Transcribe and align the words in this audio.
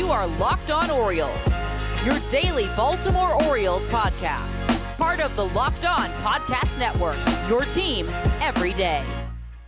You 0.00 0.08
are 0.08 0.26
Locked 0.38 0.70
On 0.70 0.90
Orioles, 0.90 1.58
your 2.06 2.18
daily 2.30 2.64
Baltimore 2.74 3.34
Orioles 3.44 3.84
podcast. 3.84 4.66
Part 4.96 5.20
of 5.20 5.36
the 5.36 5.44
Locked 5.48 5.84
On 5.84 6.08
Podcast 6.22 6.78
Network, 6.78 7.18
your 7.50 7.66
team 7.66 8.08
every 8.40 8.72
day. 8.72 9.04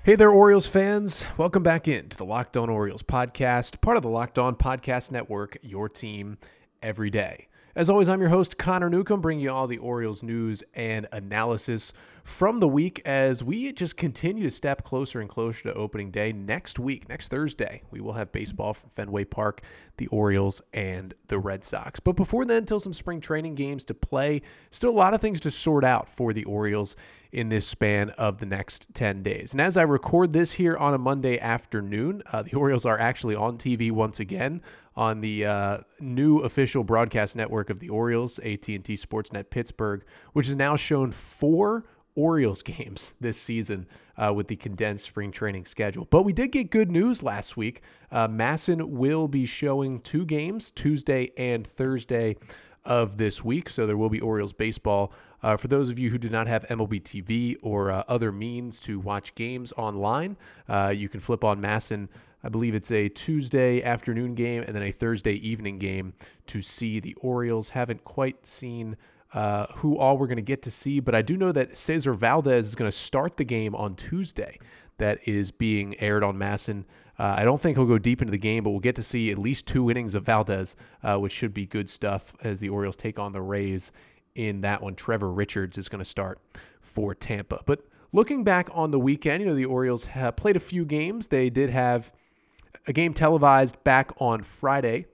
Hey 0.05 0.15
there, 0.15 0.31
Orioles 0.31 0.67
fans. 0.67 1.23
Welcome 1.37 1.63
back 1.63 1.87
in 1.87 2.09
to 2.09 2.17
the 2.17 2.25
Locked 2.25 2.57
On 2.57 2.71
Orioles 2.71 3.03
podcast, 3.03 3.79
part 3.83 3.99
of 3.99 4.03
the 4.03 4.09
Locked 4.09 4.39
On 4.39 4.57
Podcast 4.57 5.11
Network, 5.11 5.59
your 5.61 5.91
team 5.91 6.39
every 6.83 7.11
day. 7.11 7.49
As 7.77 7.91
always, 7.91 8.09
I'm 8.09 8.21
your 8.21 8.31
host, 8.31 8.57
Connor 8.57 8.89
Newcomb, 8.89 9.21
bringing 9.21 9.45
you 9.45 9.51
all 9.51 9.67
the 9.67 9.77
Orioles 9.77 10.23
news 10.23 10.65
and 10.73 11.07
analysis 11.13 11.93
from 12.25 12.61
the 12.61 12.69
week 12.69 13.03
as 13.05 13.43
we 13.43 13.73
just 13.73 13.97
continue 13.97 14.45
to 14.45 14.51
step 14.51 14.85
closer 14.85 15.21
and 15.21 15.29
closer 15.29 15.65
to 15.65 15.75
opening 15.75 16.11
day. 16.11 16.33
Next 16.33 16.79
week, 16.79 17.09
next 17.09 17.29
Thursday, 17.29 17.83
we 17.91 18.01
will 18.01 18.13
have 18.13 18.33
baseball 18.33 18.75
from 18.75 18.91
Fenway 18.91 19.25
Park, 19.25 19.63
the 19.97 20.07
Orioles, 20.09 20.63
and 20.73 21.15
the 21.29 21.39
Red 21.39 21.65
Sox. 21.65 22.01
But 22.01 22.17
before 22.17 22.45
then, 22.45 22.59
until 22.59 22.81
some 22.81 22.95
spring 22.95 23.21
training 23.21 23.55
games 23.55 23.85
to 23.87 23.95
play, 23.95 24.43
still 24.71 24.91
a 24.91 24.93
lot 24.93 25.15
of 25.15 25.21
things 25.21 25.41
to 25.41 25.51
sort 25.51 25.85
out 25.85 26.09
for 26.09 26.33
the 26.33 26.45
Orioles 26.45 26.97
in 27.33 27.49
this 27.49 27.67
span 27.67 28.11
of 28.11 28.39
the 28.39 28.47
next 28.47 28.87
10 28.95 29.23
days. 29.23 29.53
And 29.53 29.61
as 29.61 29.77
I 29.77 29.83
record 29.83 30.33
this 30.33 30.53
here 30.53 30.77
on 30.77 30.93
a 30.93 30.99
Monday 30.99 31.41
afternoon, 31.41 32.23
uh, 32.31 32.43
the 32.43 32.55
Orioles 32.55 32.85
are 32.85 32.99
actually 32.99 33.35
on 33.35 33.57
TV 33.57 33.91
once 33.91 34.21
again 34.21 34.61
on 34.97 35.21
the 35.23 35.47
uh, 35.47 35.79
new 36.01 36.41
official 36.41 36.85
broadcast 36.85 37.35
network 37.35 37.71
of 37.71 37.81
the 37.81 37.89
Orioles, 37.89 38.39
AT&T 38.41 38.83
Sportsnet 38.83 39.49
Pittsburgh, 39.49 40.05
which 40.35 40.47
has 40.47 40.57
now 40.57 40.77
shown 40.77 41.11
four 41.11 41.85
Orioles 42.15 42.63
games 42.63 43.15
this 43.21 43.39
season 43.39 43.87
uh, 44.17 44.33
with 44.35 44.49
the 44.49 44.57
condensed 44.57 45.05
spring 45.05 45.33
training 45.33 45.65
schedule. 45.65 46.07
But 46.11 46.23
we 46.23 46.33
did 46.33 46.53
get 46.53 46.71
good 46.71 46.91
news 46.91 47.23
last 47.23 47.57
week. 47.57 47.83
Uh, 48.11 48.29
MASN 48.29 48.89
will 48.89 49.29
be 49.29 49.47
showing 49.47 50.01
two 50.01 50.25
games, 50.25 50.71
Tuesday 50.73 51.31
and 51.37 51.67
Thursday 51.67 52.37
of 52.85 53.17
this 53.17 53.45
week. 53.45 53.69
So 53.69 53.87
there 53.87 53.97
will 53.97 54.11
be 54.11 54.21
Orioles 54.21 54.53
baseball. 54.53 55.13
Uh, 55.43 55.57
for 55.57 55.69
those 55.69 55.91
of 55.91 55.99
you 55.99 56.11
who 56.11 56.19
do 56.19 56.29
not 56.29 56.47
have 56.47 56.67
MLB 56.69 57.03
TV 57.03 57.57
or 57.63 57.91
uh, 57.91 58.05
other 58.09 58.31
means 58.31 58.79
to 58.81 59.01
watch 59.01 59.35
games 59.35 59.73
online, 59.77 60.37
uh, 60.69 60.89
you 60.89 61.09
can 61.09 61.21
flip 61.21 61.45
on 61.45 61.61
MASN. 61.61 62.09
I 62.45 62.49
believe 62.49 62.75
it's 62.75 62.91
a 62.91 63.09
Tuesday 63.09 63.83
afternoon 63.83 64.35
game 64.35 64.65
and 64.67 64.75
then 64.75 64.83
a 64.83 64.91
Thursday 64.91 65.35
evening 65.35 65.79
game 65.79 66.13
to 66.49 66.61
see 66.61 66.99
the 66.99 67.15
Orioles. 67.21 67.69
Haven't 67.69 68.03
quite 68.05 68.45
seen 68.45 68.97
uh, 69.35 69.67
who 69.75 69.99
all 69.99 70.19
we're 70.19 70.27
going 70.27 70.37
to 70.37 70.43
get 70.43 70.63
to 70.63 70.71
see, 70.71 71.01
but 71.01 71.15
I 71.15 71.23
do 71.23 71.37
know 71.37 71.53
that 71.53 71.77
Cesar 71.77 72.13
Valdez 72.13 72.67
is 72.67 72.75
going 72.75 72.91
to 72.91 72.97
start 72.97 73.37
the 73.37 73.45
game 73.45 73.75
on 73.75 73.95
Tuesday. 73.97 74.59
That 74.99 75.27
is 75.27 75.51
being 75.51 75.99
aired 76.01 76.23
on 76.23 76.37
MASN. 76.37 76.85
Uh, 77.19 77.35
I 77.39 77.45
don't 77.45 77.61
think 77.61 77.77
he'll 77.77 77.87
go 77.87 77.99
deep 77.99 78.21
into 78.21 78.31
the 78.31 78.39
game, 78.39 78.63
but 78.63 78.71
we'll 78.71 78.81
get 78.81 78.95
to 78.97 79.03
see 79.03 79.31
at 79.31 79.39
least 79.39 79.67
two 79.67 79.91
innings 79.91 80.15
of 80.15 80.25
Valdez, 80.25 80.77
uh, 81.03 81.17
which 81.17 81.33
should 81.33 81.55
be 81.55 81.67
good 81.67 81.89
stuff 81.89 82.35
as 82.43 82.61
the 82.61 82.69
Orioles 82.69 82.97
take 82.97 83.19
on 83.19 83.33
the 83.33 83.41
Rays 83.41 83.91
in 84.35 84.61
that 84.61 84.83
one. 84.83 84.95
Trevor 84.95 85.33
Richards 85.33 85.79
is 85.79 85.89
going 85.89 85.99
to 85.99 86.05
start 86.05 86.41
for 86.81 87.15
Tampa. 87.15 87.61
But 87.67 87.81
looking 88.13 88.45
back 88.45 88.69
on 88.73 88.91
the 88.91 88.99
weekend, 88.99 89.43
you 89.43 89.49
know, 89.49 89.55
the 89.55 89.65
Orioles 89.65 90.07
played 90.37 90.57
a 90.57 90.61
few 90.61 90.85
games. 90.85 91.27
They 91.27 91.49
did 91.51 91.71
have 91.71 92.13
a 92.87 92.93
game 92.93 93.15
televised 93.15 93.83
back 93.85 94.13
on 94.19 94.43
Friday 94.43 95.07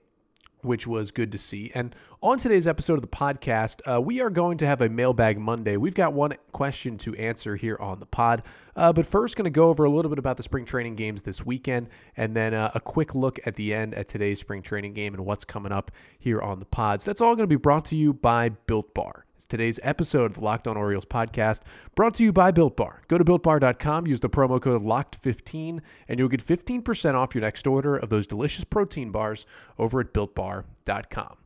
which 0.61 0.87
was 0.87 1.11
good 1.11 1.31
to 1.31 1.37
see. 1.37 1.71
And 1.73 1.95
on 2.21 2.37
today's 2.37 2.67
episode 2.67 2.95
of 2.95 3.01
the 3.01 3.07
podcast, 3.07 3.81
uh, 3.91 4.01
we 4.01 4.21
are 4.21 4.29
going 4.29 4.57
to 4.59 4.65
have 4.65 4.81
a 4.81 4.89
mailbag 4.89 5.39
Monday. 5.39 5.77
We've 5.77 5.95
got 5.95 6.13
one 6.13 6.33
question 6.51 6.97
to 6.99 7.15
answer 7.15 7.55
here 7.55 7.77
on 7.79 7.99
the 7.99 8.05
pod. 8.05 8.43
Uh, 8.75 8.93
but 8.93 9.05
first, 9.05 9.35
going 9.35 9.45
to 9.45 9.49
go 9.49 9.69
over 9.69 9.83
a 9.85 9.89
little 9.89 10.09
bit 10.09 10.19
about 10.19 10.37
the 10.37 10.43
spring 10.43 10.65
training 10.65 10.95
games 10.95 11.23
this 11.23 11.45
weekend, 11.45 11.89
and 12.17 12.35
then 12.35 12.53
uh, 12.53 12.71
a 12.75 12.79
quick 12.79 13.15
look 13.15 13.39
at 13.45 13.55
the 13.55 13.73
end 13.73 13.93
at 13.93 14.07
today's 14.07 14.39
spring 14.39 14.61
training 14.61 14.93
game 14.93 15.13
and 15.13 15.25
what's 15.25 15.45
coming 15.45 15.71
up 15.71 15.91
here 16.19 16.41
on 16.41 16.59
the 16.59 16.65
pods. 16.65 17.03
That's 17.03 17.21
all 17.21 17.35
going 17.35 17.43
to 17.43 17.47
be 17.47 17.55
brought 17.55 17.85
to 17.85 17.95
you 17.95 18.13
by 18.13 18.49
Built 18.49 18.93
Bar. 18.93 19.25
It's 19.39 19.45
today's 19.45 19.79
episode 19.83 20.25
of 20.25 20.33
the 20.33 20.41
Locked 20.41 20.67
On 20.67 20.75
Orioles 20.75 21.05
podcast, 21.05 21.61
brought 21.95 22.13
to 22.15 22.25
you 22.25 22.33
by 22.33 22.51
Built 22.51 22.75
Bar. 22.75 23.03
Go 23.07 23.17
to 23.17 23.23
builtbar.com, 23.23 24.05
use 24.05 24.19
the 24.19 24.29
promo 24.29 24.61
code 24.61 24.81
LOCKED15, 24.81 25.79
and 26.09 26.19
you'll 26.19 26.27
get 26.27 26.45
15% 26.45 27.13
off 27.13 27.33
your 27.33 27.41
next 27.41 27.65
order 27.65 27.95
of 27.95 28.09
those 28.09 28.27
delicious 28.27 28.65
protein 28.65 29.11
bars 29.11 29.45
over 29.77 30.01
at 30.01 30.13
builtbar.com. 30.13 31.37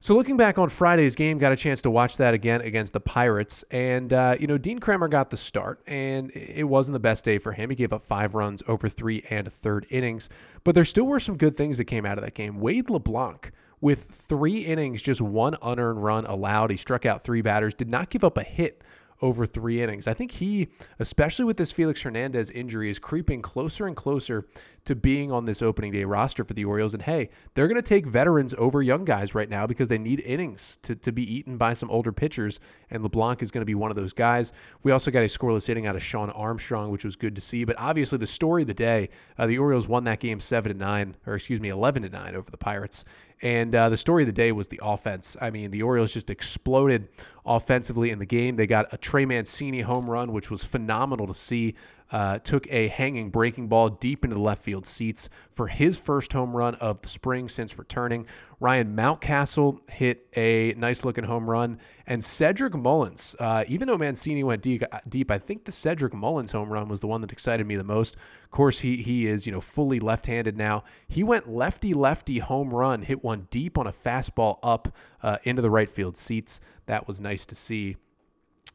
So 0.00 0.14
looking 0.14 0.38
back 0.38 0.56
on 0.56 0.70
Friday's 0.70 1.14
game, 1.14 1.36
got 1.36 1.52
a 1.52 1.56
chance 1.56 1.82
to 1.82 1.90
watch 1.90 2.16
that 2.16 2.32
again 2.32 2.62
against 2.62 2.94
the 2.94 3.00
Pirates, 3.00 3.62
and 3.70 4.10
uh, 4.10 4.36
you 4.40 4.46
know 4.46 4.56
Dean 4.56 4.78
Kremer 4.78 5.08
got 5.08 5.28
the 5.28 5.36
start, 5.36 5.82
and 5.86 6.30
it 6.30 6.64
wasn't 6.64 6.94
the 6.94 6.98
best 6.98 7.26
day 7.26 7.36
for 7.36 7.52
him. 7.52 7.68
He 7.68 7.76
gave 7.76 7.92
up 7.92 8.00
five 8.00 8.34
runs 8.36 8.62
over 8.68 8.88
three 8.88 9.22
and 9.28 9.46
a 9.46 9.50
third 9.50 9.86
innings, 9.90 10.30
but 10.64 10.74
there 10.74 10.86
still 10.86 11.04
were 11.04 11.20
some 11.20 11.36
good 11.36 11.58
things 11.58 11.76
that 11.76 11.84
came 11.84 12.06
out 12.06 12.16
of 12.16 12.24
that 12.24 12.32
game. 12.32 12.58
Wade 12.58 12.88
LeBlanc 12.88 13.52
with 13.80 14.04
three 14.04 14.64
innings, 14.64 15.02
just 15.02 15.20
one 15.20 15.56
unearned 15.62 16.02
run 16.02 16.26
allowed. 16.26 16.70
He 16.70 16.76
struck 16.76 17.06
out 17.06 17.22
three 17.22 17.42
batters, 17.42 17.74
did 17.74 17.88
not 17.88 18.10
give 18.10 18.24
up 18.24 18.36
a 18.38 18.42
hit 18.42 18.82
over 19.20 19.46
three 19.46 19.82
innings. 19.82 20.06
I 20.06 20.14
think 20.14 20.30
he, 20.30 20.68
especially 20.98 21.44
with 21.44 21.56
this 21.56 21.72
Felix 21.72 22.02
Hernandez 22.02 22.50
injury, 22.50 22.88
is 22.88 22.98
creeping 22.98 23.42
closer 23.42 23.86
and 23.86 23.96
closer 23.96 24.46
to 24.88 24.96
being 24.96 25.30
on 25.30 25.44
this 25.44 25.62
opening 25.62 25.92
day 25.92 26.04
roster 26.04 26.44
for 26.44 26.54
the 26.54 26.64
Orioles. 26.64 26.94
And 26.94 27.02
hey, 27.02 27.28
they're 27.54 27.68
going 27.68 27.76
to 27.76 27.82
take 27.82 28.06
veterans 28.06 28.54
over 28.56 28.82
young 28.82 29.04
guys 29.04 29.34
right 29.34 29.48
now 29.48 29.66
because 29.66 29.86
they 29.86 29.98
need 29.98 30.20
innings 30.20 30.78
to, 30.82 30.96
to 30.96 31.12
be 31.12 31.22
eaten 31.32 31.58
by 31.58 31.74
some 31.74 31.90
older 31.90 32.10
pitchers. 32.10 32.58
And 32.90 33.02
LeBlanc 33.02 33.42
is 33.42 33.50
going 33.50 33.60
to 33.60 33.66
be 33.66 33.74
one 33.74 33.90
of 33.90 33.96
those 33.96 34.14
guys. 34.14 34.52
We 34.82 34.92
also 34.92 35.10
got 35.10 35.20
a 35.20 35.26
scoreless 35.26 35.68
inning 35.68 35.86
out 35.86 35.94
of 35.94 36.02
Shawn 36.02 36.30
Armstrong, 36.30 36.90
which 36.90 37.04
was 37.04 37.16
good 37.16 37.34
to 37.34 37.40
see. 37.40 37.64
But 37.64 37.76
obviously, 37.78 38.18
the 38.18 38.26
story 38.26 38.62
of 38.62 38.68
the 38.68 38.74
day, 38.74 39.10
uh, 39.36 39.46
the 39.46 39.58
Orioles 39.58 39.88
won 39.88 40.04
that 40.04 40.20
game 40.20 40.40
seven 40.40 40.72
to 40.72 40.78
nine, 40.78 41.14
or 41.26 41.34
excuse 41.34 41.60
me, 41.60 41.68
eleven 41.68 42.02
to 42.02 42.08
nine 42.08 42.34
over 42.34 42.50
the 42.50 42.56
Pirates. 42.56 43.04
And 43.42 43.74
uh, 43.74 43.88
the 43.88 43.96
story 43.96 44.24
of 44.24 44.26
the 44.26 44.32
day 44.32 44.50
was 44.50 44.66
the 44.66 44.80
offense. 44.82 45.36
I 45.40 45.50
mean, 45.50 45.70
the 45.70 45.82
Orioles 45.82 46.12
just 46.12 46.28
exploded 46.28 47.08
offensively 47.46 48.10
in 48.10 48.18
the 48.18 48.26
game. 48.26 48.56
They 48.56 48.66
got 48.66 48.92
a 48.92 48.96
Trey 48.96 49.24
Mancini 49.26 49.80
home 49.80 50.10
run, 50.10 50.32
which 50.32 50.50
was 50.50 50.64
phenomenal 50.64 51.26
to 51.28 51.34
see 51.34 51.74
uh, 52.10 52.38
took 52.38 52.66
a 52.70 52.88
hanging 52.88 53.30
breaking 53.30 53.68
ball 53.68 53.88
deep 53.88 54.24
into 54.24 54.34
the 54.34 54.40
left 54.40 54.62
field 54.62 54.86
seats 54.86 55.28
for 55.50 55.66
his 55.66 55.98
first 55.98 56.32
home 56.32 56.56
run 56.56 56.74
of 56.76 57.00
the 57.02 57.08
spring 57.08 57.48
since 57.48 57.78
returning. 57.78 58.26
Ryan 58.60 58.96
Mountcastle 58.96 59.78
hit 59.90 60.26
a 60.36 60.74
nice 60.76 61.04
looking 61.04 61.24
home 61.24 61.48
run, 61.48 61.78
and 62.06 62.24
Cedric 62.24 62.74
Mullins, 62.74 63.36
uh, 63.38 63.64
even 63.68 63.86
though 63.86 63.98
Mancini 63.98 64.42
went 64.42 64.62
deep, 64.62 64.82
deep, 65.08 65.30
I 65.30 65.38
think 65.38 65.64
the 65.64 65.72
Cedric 65.72 66.12
Mullins 66.12 66.50
home 66.50 66.72
run 66.72 66.88
was 66.88 67.00
the 67.00 67.06
one 67.06 67.20
that 67.20 67.30
excited 67.30 67.66
me 67.66 67.76
the 67.76 67.84
most. 67.84 68.16
Of 68.44 68.50
course, 68.50 68.80
he 68.80 68.96
he 68.96 69.26
is 69.26 69.46
you 69.46 69.52
know 69.52 69.60
fully 69.60 70.00
left-handed 70.00 70.56
now. 70.56 70.84
He 71.08 71.22
went 71.22 71.48
lefty 71.48 71.94
lefty 71.94 72.38
home 72.38 72.72
run, 72.72 73.02
hit 73.02 73.22
one 73.22 73.46
deep 73.50 73.78
on 73.78 73.86
a 73.86 73.92
fastball 73.92 74.58
up 74.62 74.94
uh, 75.22 75.38
into 75.44 75.62
the 75.62 75.70
right 75.70 75.88
field 75.88 76.16
seats. 76.16 76.60
That 76.86 77.06
was 77.06 77.20
nice 77.20 77.46
to 77.46 77.54
see 77.54 77.96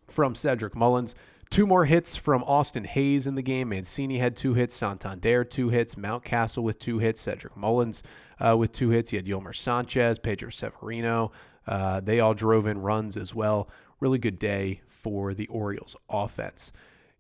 from 0.08 0.36
Cedric 0.36 0.76
Mullins. 0.76 1.16
Two 1.54 1.68
more 1.68 1.86
hits 1.86 2.16
from 2.16 2.44
Austin 2.46 2.84
Hays 2.84 3.28
in 3.28 3.36
the 3.36 3.42
game. 3.44 3.70
Mancini 3.70 4.18
had 4.18 4.36
two 4.36 4.56
hits, 4.56 4.74
Santander 4.74 5.44
two 5.44 5.70
hits, 5.70 5.94
Mountcastle 5.94 6.64
with 6.64 6.80
two 6.80 6.98
hits, 6.98 7.22
Cedric 7.22 7.56
Mullins 7.56 8.02
uh, 8.40 8.58
with 8.58 8.72
two 8.72 8.90
hits. 8.90 9.12
He 9.12 9.18
had 9.18 9.28
Yolmer 9.28 9.56
Sanchez, 9.56 10.18
Pedro 10.18 10.50
Severino. 10.50 11.32
Uh, 11.68 12.00
they 12.00 12.22
all 12.22 12.34
drove 12.34 12.66
in 12.66 12.80
runs 12.80 13.18
as 13.18 13.36
well. 13.36 13.70
Really 14.00 14.18
good 14.18 14.40
day 14.40 14.82
for 14.88 15.36
the 15.36 15.46
Orioles 15.46 15.96
offense. 16.10 16.72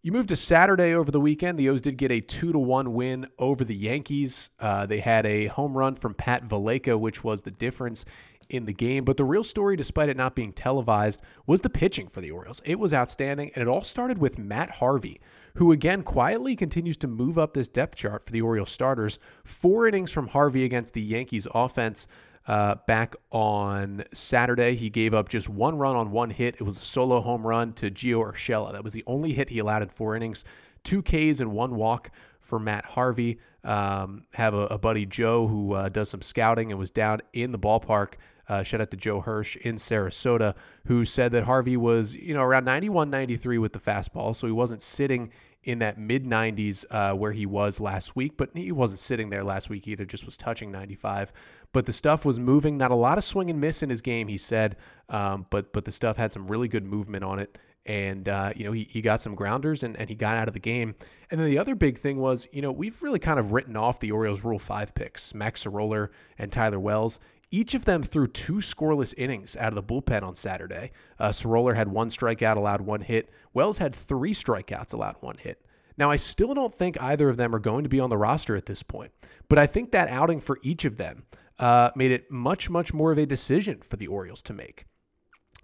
You 0.02 0.12
move 0.12 0.26
to 0.28 0.36
Saturday 0.36 0.96
over 0.96 1.12
the 1.12 1.20
weekend. 1.20 1.60
The 1.60 1.70
O's 1.70 1.82
did 1.84 1.98
get 1.98 2.12
a 2.12 2.20
two 2.20 2.52
to 2.54 2.58
one 2.58 2.96
win 2.96 3.28
over 3.38 3.64
the 3.64 3.76
Yankees. 3.76 4.50
Uh, 4.60 4.88
they 4.88 5.00
had 5.00 5.28
a 5.28 5.46
home 5.46 5.78
run 5.78 5.94
from 5.94 6.16
Pat 6.16 6.48
Valaika, 6.48 7.00
which 7.00 7.24
was 7.24 7.44
the 7.44 7.52
difference 7.52 8.04
in 8.50 8.66
the 8.66 8.74
game. 8.74 9.04
But 9.04 9.18
the 9.18 9.26
real 9.26 9.44
story, 9.44 9.76
despite 9.76 10.10
it 10.10 10.18
not 10.18 10.36
being 10.36 10.54
televised, 10.54 11.22
was 11.48 11.62
the 11.62 11.70
pitching 11.70 12.08
for 12.08 12.22
the 12.22 12.32
Orioles. 12.32 12.62
It 12.66 12.80
was 12.80 12.94
outstanding, 12.94 13.52
and 13.56 13.62
it 13.62 13.68
all 13.68 13.84
started 13.84 14.18
with 14.18 14.38
Matt 14.38 14.70
Harvey, 14.70 15.20
who 15.56 15.72
again 15.72 16.04
quietly 16.04 16.56
continues 16.56 16.98
to 16.98 17.08
move 17.08 17.38
up 17.38 17.54
this 17.54 17.68
depth 17.68 17.96
chart 17.96 18.26
for 18.26 18.32
the 18.32 18.42
Orioles 18.42 18.72
starters. 18.72 19.20
Four 19.44 19.88
innings 19.88 20.12
from 20.12 20.28
Harvey 20.28 20.64
against 20.66 20.94
the 20.94 21.02
Yankees 21.02 21.48
offense. 21.54 22.08
Uh, 22.46 22.76
back 22.88 23.16
on 23.32 24.04
Saturday, 24.14 24.76
he 24.76 24.90
gave 24.90 25.14
up 25.14 25.30
just 25.30 25.48
one 25.48 25.78
run 25.78 25.96
on 25.96 26.12
one 26.12 26.30
hit. 26.30 26.56
It 26.56 26.64
was 26.64 26.78
a 26.78 26.82
solo 26.82 27.22
home 27.22 27.46
run 27.46 27.72
to 27.74 27.90
Gio 27.90 28.22
Urshela. 28.22 28.74
That 28.74 28.84
was 28.84 28.92
the 28.92 29.04
only 29.08 29.32
hit 29.32 29.50
he 29.50 29.60
allowed 29.60 29.82
in 29.82 29.90
four 29.90 30.16
innings. 30.16 30.44
Two 30.84 31.02
Ks 31.02 31.40
and 31.40 31.54
one 31.54 31.76
walk 31.76 32.12
for 32.42 32.60
Matt 32.60 32.84
Harvey. 32.84 33.40
Um, 33.64 34.26
have 34.34 34.54
a, 34.54 34.68
a, 34.68 34.78
buddy 34.78 35.06
Joe 35.06 35.48
who 35.48 35.74
uh, 35.74 35.88
does 35.88 36.10
some 36.10 36.22
scouting 36.22 36.72
and 36.72 36.80
was 36.80 36.92
down 36.92 37.22
in 37.32 37.54
the 37.54 37.60
ballpark 37.60 38.16
uh, 38.50 38.64
shout 38.64 38.82
out 38.82 38.92
to 38.92 38.98
Joe 38.98 39.22
Hirsch 39.22 39.56
in 39.58 39.76
Sarasota, 39.76 40.56
who 40.86 41.06
said 41.06 41.32
that 41.32 41.44
Harvey 41.44 41.78
was, 41.78 42.16
you 42.16 42.34
know, 42.34 42.42
around 42.42 42.66
91, 42.66 43.10
93 43.10 43.58
with 43.58 43.74
the 43.74 43.80
fastball. 43.80 44.36
So 44.36 44.48
he 44.48 44.54
wasn't 44.54 44.82
sitting 44.82 45.32
in 45.64 45.80
that 45.80 45.98
mid 45.98 46.26
90s 46.26 46.84
uh, 46.92 47.16
where 47.16 47.32
he 47.32 47.46
was 47.46 47.80
last 47.80 48.16
week, 48.16 48.36
but 48.36 48.50
he 48.54 48.72
wasn't 48.72 49.00
sitting 49.00 49.30
there 49.30 49.44
last 49.44 49.70
week 49.70 49.88
either, 49.88 50.04
just 50.06 50.26
was 50.26 50.36
touching 50.36 50.72
95. 50.72 51.32
But 51.72 51.86
the 51.86 51.94
stuff 51.94 52.26
was 52.26 52.40
moving, 52.40 52.78
not 52.78 52.92
a 52.92 52.96
lot 52.96 53.18
of 53.18 53.24
swing 53.24 53.50
and 53.50 53.60
miss 53.62 53.82
in 53.82 53.90
his 53.90 54.02
game, 54.02 54.28
he 54.28 54.38
said, 54.38 54.76
um, 55.10 55.46
but 55.50 55.72
but 55.74 55.86
the 55.86 55.92
stuff 55.92 56.18
had 56.18 56.32
some 56.32 56.48
really 56.48 56.68
good 56.68 56.84
movement 56.84 57.24
on 57.24 57.40
it. 57.40 57.58
and 57.86 58.30
uh, 58.30 58.52
you 58.56 58.64
know 58.64 58.72
he, 58.72 58.84
he 58.84 59.02
got 59.02 59.20
some 59.20 59.36
grounders 59.36 59.84
and, 59.84 59.98
and 59.98 60.10
he 60.10 60.16
got 60.16 60.36
out 60.36 60.48
of 60.48 60.54
the 60.54 60.60
game. 60.60 60.96
And 61.32 61.40
then 61.40 61.48
the 61.50 61.58
other 61.58 61.76
big 61.76 61.98
thing 61.98 62.18
was, 62.20 62.48
you 62.52 62.62
know, 62.62 62.72
we've 62.72 63.02
really 63.02 63.20
kind 63.20 63.40
of 63.40 63.52
written 63.54 63.76
off 63.76 64.00
the 64.00 64.12
Orioles' 64.12 64.44
Rule 64.44 64.60
Five 64.60 64.94
picks, 64.94 65.34
Mac 65.34 65.58
Sceroler 65.58 66.12
and 66.38 66.52
Tyler 66.52 66.80
Wells. 66.80 67.20
Each 67.54 67.76
of 67.76 67.86
them 67.86 68.02
threw 68.02 68.26
two 68.26 68.54
scoreless 68.54 69.14
innings 69.16 69.56
out 69.58 69.68
of 69.68 69.76
the 69.76 69.84
bullpen 69.84 70.24
on 70.24 70.34
Saturday. 70.34 70.90
Uh, 71.20 71.32
Sceroler 71.32 71.76
had 71.76 71.88
one 71.88 72.10
strikeout, 72.10 72.58
allowed 72.58 72.82
one 72.82 73.00
hit. 73.00 73.30
Wells 73.54 73.78
had 73.78 73.96
three 73.96 74.34
strikeouts, 74.34 74.96
allowed 74.96 75.18
one 75.20 75.38
hit. 75.38 75.64
Now, 75.96 76.10
I 76.10 76.16
still 76.16 76.56
don't 76.56 76.74
think 76.74 77.00
either 77.00 77.30
of 77.30 77.38
them 77.38 77.54
are 77.54 77.60
going 77.60 77.84
to 77.84 77.90
be 77.90 78.00
on 78.00 78.10
the 78.10 78.18
roster 78.18 78.56
at 78.56 78.66
this 78.66 78.82
point, 78.82 79.12
but 79.50 79.60
I 79.60 79.68
think 79.68 79.92
that 79.92 80.10
outing 80.10 80.40
for 80.40 80.58
each 80.64 80.84
of 80.84 80.98
them 80.98 81.26
uh, 81.60 81.92
made 81.96 82.10
it 82.10 82.32
much, 82.32 82.72
much 82.72 82.92
more 82.92 83.12
of 83.12 83.20
a 83.20 83.26
decision 83.28 83.82
for 83.84 83.98
the 83.98 84.08
Orioles 84.08 84.42
to 84.42 84.54
make. 84.54 84.88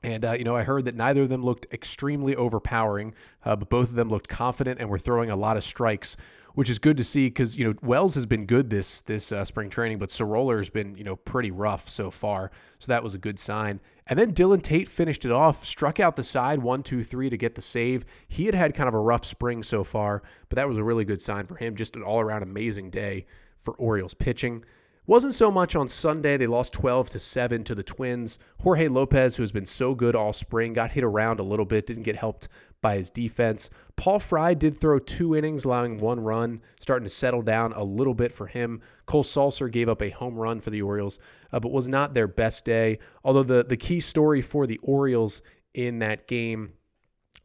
And, 0.04 0.24
uh, 0.24 0.34
you 0.34 0.44
know, 0.44 0.56
I 0.56 0.62
heard 0.62 0.86
that 0.86 0.96
neither 0.96 1.24
of 1.24 1.30
them 1.30 1.44
looked 1.44 1.66
extremely 1.74 2.36
overpowering, 2.36 3.16
uh, 3.46 3.56
but 3.56 3.70
both 3.70 3.90
of 3.90 3.96
them 3.96 4.10
looked 4.10 4.30
confident 4.30 4.80
and 4.80 4.88
were 4.88 5.00
throwing 5.00 5.32
a 5.32 5.36
lot 5.36 5.58
of 5.58 5.64
strikes, 5.64 6.18
which 6.60 6.70
is 6.70 6.78
good 6.78 6.98
to 6.98 7.06
see 7.06 7.28
because, 7.28 7.58
you 7.58 7.64
know, 7.64 7.74
Wells 7.84 8.16
has 8.16 8.26
been 8.26 8.46
good 8.46 8.70
this 8.70 9.00
this 9.04 9.32
uh, 9.32 9.46
spring 9.46 9.70
training, 9.70 9.98
but 9.98 10.12
Sceroler 10.12 10.58
has 10.58 10.70
been, 10.70 10.94
you 10.94 11.06
know, 11.06 11.16
pretty 11.16 11.52
rough 11.52 11.88
so 11.88 12.12
far. 12.12 12.52
So 12.80 12.88
that 12.88 13.02
was 13.02 13.14
a 13.14 13.18
good 13.18 13.40
sign. 13.40 13.80
And 14.08 14.20
then 14.20 14.34
Dylan 14.34 14.62
Tate 14.62 14.90
finished 14.90 15.24
it 15.24 15.32
off, 15.32 15.66
struck 15.66 16.02
out 16.02 16.18
the 16.18 16.24
side 16.24 16.60
one, 16.60 16.84
two, 16.84 17.02
three 17.02 17.30
to 17.30 17.38
get 17.38 17.56
the 17.56 17.62
save. 17.62 18.04
He 18.28 18.46
had 18.46 18.56
had 18.56 18.74
kind 18.74 18.90
of 18.90 18.94
a 18.94 19.00
rough 19.00 19.24
spring 19.24 19.64
so 19.64 19.86
far, 19.86 20.22
but 20.50 20.58
that 20.58 20.68
was 20.68 20.78
a 20.78 20.84
really 20.84 21.06
good 21.06 21.22
sign 21.22 21.46
for 21.46 21.56
him. 21.56 21.78
Just 21.78 21.96
an 21.96 22.04
all 22.04 22.20
around 22.20 22.44
amazing 22.44 22.90
day 22.90 23.26
for 23.58 23.74
Orioles 23.76 24.14
pitching. 24.14 24.66
Wasn't 25.10 25.34
so 25.34 25.50
much 25.50 25.76
on 25.76 25.88
Sunday. 25.90 26.38
They 26.38 26.46
lost 26.46 26.74
12 26.74 27.10
to 27.12 27.20
7 27.20 27.64
to 27.64 27.74
the 27.74 27.82
Twins. 27.82 28.38
Jorge 28.60 28.90
Lopez, 28.90 29.36
who 29.36 29.42
has 29.44 29.52
been 29.52 29.66
so 29.66 29.96
good 29.96 30.14
all 30.14 30.34
spring, 30.34 30.74
got 30.74 30.92
hit 30.92 31.04
around 31.04 31.40
a 31.40 31.44
little 31.44 31.66
bit, 31.66 31.88
didn't 31.88 32.04
get 32.04 32.16
helped 32.16 32.50
by 32.82 32.96
his 32.96 33.10
defense. 33.10 33.70
Paul 33.96 34.20
Fry 34.20 34.54
did 34.54 34.78
throw 34.78 35.00
two 35.00 35.36
innings, 35.36 35.66
allowing 35.66 35.98
one 35.98 36.20
run, 36.20 36.62
starting 36.80 37.06
to 37.06 37.14
settle 37.14 37.42
down 37.42 37.74
a 37.74 37.84
little 37.84 38.14
bit 38.14 38.32
for 38.32 38.48
him. 38.48 38.82
Cole 39.06 39.24
Sulser 39.24 39.72
gave 39.72 39.90
up 39.90 40.02
a 40.02 40.10
home 40.10 40.36
run 40.36 40.60
for 40.62 40.70
the 40.70 40.82
Orioles, 40.82 41.20
uh, 41.52 41.60
but 41.60 41.72
was 41.72 41.88
not 41.88 42.14
their 42.14 42.28
best 42.28 42.64
day. 42.64 43.00
Although 43.24 43.44
the, 43.44 43.66
the 43.66 43.78
key 43.78 44.00
story 44.00 44.42
for 44.42 44.68
the 44.68 44.80
Orioles 44.84 45.42
in 45.74 46.00
that 46.00 46.28
game 46.28 46.74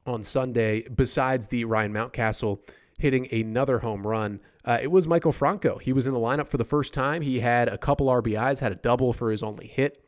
on 0.06 0.22
Sunday, 0.22 0.86
besides 0.94 1.46
the 1.46 1.64
Ryan 1.64 1.92
Mountcastle 1.92 2.60
hitting 2.98 3.26
another 3.32 3.78
home 3.78 4.06
run, 4.06 4.40
uh, 4.64 4.78
it 4.80 4.90
was 4.90 5.06
Maikel 5.06 5.34
Franco. 5.34 5.78
He 5.78 5.92
was 5.92 6.06
in 6.06 6.12
the 6.12 6.18
lineup 6.18 6.48
for 6.48 6.56
the 6.58 6.64
first 6.64 6.94
time. 6.94 7.20
He 7.20 7.40
had 7.40 7.68
a 7.68 7.76
couple 7.76 8.06
RBIs, 8.06 8.60
had 8.60 8.72
a 8.72 8.76
double 8.76 9.12
for 9.12 9.30
his 9.30 9.42
only 9.42 9.66
hit. 9.66 10.06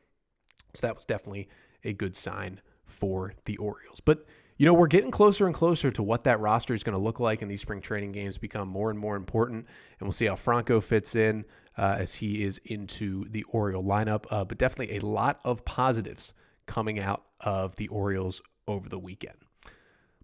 So 0.74 0.86
that 0.86 0.94
was 0.94 1.04
definitely 1.04 1.48
a 1.84 1.92
good 1.92 2.14
sign 2.14 2.60
for 2.84 3.34
the 3.44 3.56
Orioles. 3.56 4.00
But, 4.00 4.24
you 4.58 4.64
know, 4.64 4.72
we're 4.72 4.86
getting 4.86 5.10
closer 5.10 5.46
and 5.46 5.54
closer 5.54 5.90
to 5.90 6.02
what 6.02 6.24
that 6.24 6.40
roster 6.40 6.72
is 6.72 6.82
going 6.82 6.96
to 6.96 7.02
look 7.02 7.20
like, 7.20 7.42
and 7.42 7.50
these 7.50 7.60
spring 7.60 7.80
training 7.80 8.12
games 8.12 8.38
become 8.38 8.68
more 8.68 8.90
and 8.90 8.98
more 8.98 9.16
important. 9.16 9.66
And 9.98 10.06
we'll 10.06 10.12
see 10.12 10.26
how 10.26 10.36
Franco 10.36 10.80
fits 10.80 11.14
in 11.14 11.44
uh, 11.76 11.96
as 11.98 12.14
he 12.14 12.42
is 12.42 12.60
into 12.64 13.24
the 13.26 13.44
Oriole 13.44 13.84
lineup. 13.84 14.24
Uh, 14.30 14.44
but 14.44 14.58
definitely 14.58 14.96
a 14.96 15.00
lot 15.00 15.40
of 15.44 15.64
positives 15.64 16.32
coming 16.66 16.98
out 16.98 17.24
of 17.40 17.76
the 17.76 17.88
Orioles 17.88 18.40
over 18.66 18.88
the 18.88 18.98
weekend. 18.98 19.36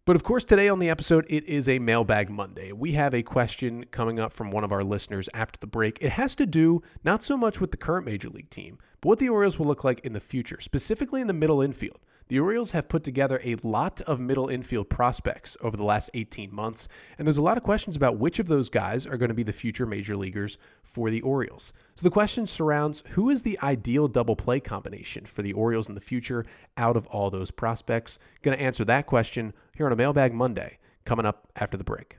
But 0.05 0.17
of 0.17 0.25
course, 0.25 0.45
today 0.45 0.69
on 0.69 0.81
the 0.81 0.91
episode, 0.91 1.27
it 1.29 1.45
is 1.45 1.69
a 1.69 1.79
mailbag 1.79 2.29
Monday. 2.29 2.73
We 2.73 2.91
have 2.93 3.15
a 3.15 3.23
question 3.23 3.85
coming 3.93 4.19
up 4.19 4.33
from 4.33 4.51
one 4.51 4.65
of 4.65 4.73
our 4.73 4.83
listeners 4.83 5.29
after 5.33 5.61
the 5.61 5.69
break. 5.69 5.99
It 6.03 6.11
has 6.11 6.35
to 6.37 6.47
do 6.47 6.83
not 7.05 7.23
so 7.23 7.37
much 7.37 7.61
with 7.61 7.71
the 7.71 7.77
current 7.77 8.05
major 8.05 8.29
league 8.29 8.51
team, 8.51 8.79
but 9.01 9.11
what 9.11 9.19
the 9.21 9.29
Orioles 9.29 9.61
will 9.61 9.67
look 9.67 9.85
like 9.85 10.01
in 10.01 10.13
the 10.13 10.19
future, 10.19 10.59
specifically 10.59 11.21
in 11.21 11.29
the 11.29 11.33
middle 11.33 11.63
infield. 11.63 12.01
The 12.29 12.41
Orioles 12.41 12.71
have 12.71 12.89
put 12.89 13.05
together 13.05 13.41
a 13.45 13.57
lot 13.63 14.01
of 14.03 14.21
middle 14.21 14.49
infield 14.49 14.89
prospects 14.89 15.57
over 15.61 15.77
the 15.77 15.85
last 15.85 16.11
18 16.15 16.55
months, 16.55 16.89
and 17.19 17.27
there's 17.27 17.39
a 17.39 17.43
lot 17.43 17.57
of 17.57 17.63
questions 17.63 17.97
about 17.97 18.17
which 18.17 18.39
of 18.39 18.47
those 18.47 18.69
guys 18.69 19.07
are 19.07 19.17
going 19.17 19.29
to 19.29 19.35
be 19.35 19.43
the 19.43 19.53
future 19.53 19.87
major 19.87 20.17
leaguers 20.17 20.59
for 20.83 21.11
the 21.11 21.21
Orioles. 21.23 21.73
So 21.97 22.05
the 22.05 22.11
question 22.11 22.47
surrounds 22.47 23.03
who 23.11 23.31
is 23.31 23.43
the 23.43 23.59
ideal 23.63 24.09
double 24.09 24.37
play 24.37 24.61
combination 24.61 25.27
for 25.27 25.43
the 25.43 25.53
Orioles 25.53 25.89
in 25.89 25.95
the 25.95 26.01
future 26.01 26.47
out 26.77 26.97
of 26.97 27.07
all 27.09 27.29
those 27.31 27.51
prospects? 27.51 28.19
Going 28.43 28.57
to 28.57 28.63
answer 28.63 28.85
that 28.87 29.07
question 29.07 29.53
here 29.77 29.87
on 29.87 29.93
a 29.93 29.97
Mailbag 29.97 30.33
Monday, 30.33 30.79
coming 31.05 31.27
up 31.27 31.49
after 31.57 31.77
the 31.77 31.85
break. 31.85 32.19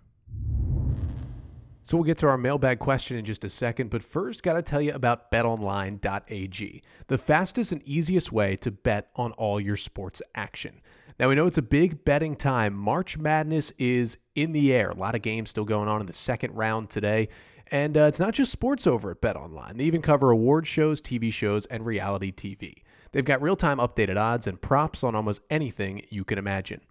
So 1.85 1.97
we'll 1.97 2.05
get 2.05 2.17
to 2.19 2.27
our 2.27 2.37
mailbag 2.37 2.79
question 2.79 3.17
in 3.17 3.25
just 3.25 3.43
a 3.43 3.49
second, 3.49 3.89
but 3.89 4.01
first, 4.01 4.41
got 4.41 4.53
to 4.53 4.61
tell 4.61 4.81
you 4.81 4.93
about 4.93 5.29
betonline.ag, 5.31 6.81
the 7.07 7.17
fastest 7.17 7.73
and 7.73 7.81
easiest 7.83 8.31
way 8.31 8.55
to 8.57 8.71
bet 8.71 9.09
on 9.17 9.33
all 9.33 9.59
your 9.59 9.75
sports 9.75 10.21
action. 10.33 10.79
Now, 11.19 11.27
we 11.27 11.35
know 11.35 11.45
it's 11.45 11.57
a 11.57 11.61
big 11.61 12.05
betting 12.05 12.37
time. 12.37 12.73
March 12.73 13.17
Madness 13.17 13.73
is 13.77 14.17
in 14.35 14.53
the 14.53 14.73
air. 14.73 14.91
A 14.91 14.95
lot 14.95 15.13
of 15.13 15.21
games 15.21 15.49
still 15.49 15.65
going 15.65 15.89
on 15.89 15.99
in 15.99 16.07
the 16.07 16.13
second 16.13 16.55
round 16.55 16.89
today. 16.89 17.27
And 17.69 17.97
uh, 17.97 18.01
it's 18.01 18.19
not 18.19 18.33
just 18.33 18.51
sports 18.51 18.87
over 18.87 19.11
at 19.11 19.21
BetOnline. 19.21 19.77
They 19.77 19.83
even 19.83 20.01
cover 20.01 20.31
award 20.31 20.65
shows, 20.65 21.01
TV 21.01 21.33
shows, 21.33 21.65
and 21.65 21.85
reality 21.85 22.31
TV. 22.31 22.75
They've 23.11 23.25
got 23.25 23.41
real 23.41 23.55
time 23.55 23.77
updated 23.77 24.17
odds 24.17 24.47
and 24.47 24.59
props 24.59 25.03
on 25.03 25.15
almost 25.15 25.41
anything 25.49 26.03
you 26.09 26.23
can 26.23 26.37
imagine. 26.37 26.81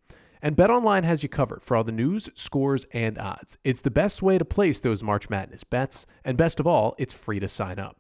And 0.44 0.56
BetOnline 0.56 1.04
has 1.04 1.22
you 1.22 1.28
covered 1.28 1.62
for 1.62 1.76
all 1.76 1.84
the 1.84 1.92
news, 1.92 2.28
scores, 2.34 2.84
and 2.90 3.16
odds. 3.16 3.58
It's 3.62 3.80
the 3.80 3.92
best 3.92 4.22
way 4.22 4.38
to 4.38 4.44
place 4.44 4.80
those 4.80 5.00
March 5.00 5.30
Madness 5.30 5.62
bets, 5.62 6.04
and 6.24 6.36
best 6.36 6.58
of 6.58 6.66
all, 6.66 6.96
it's 6.98 7.14
free 7.14 7.38
to 7.38 7.46
sign 7.46 7.78
up. 7.78 7.96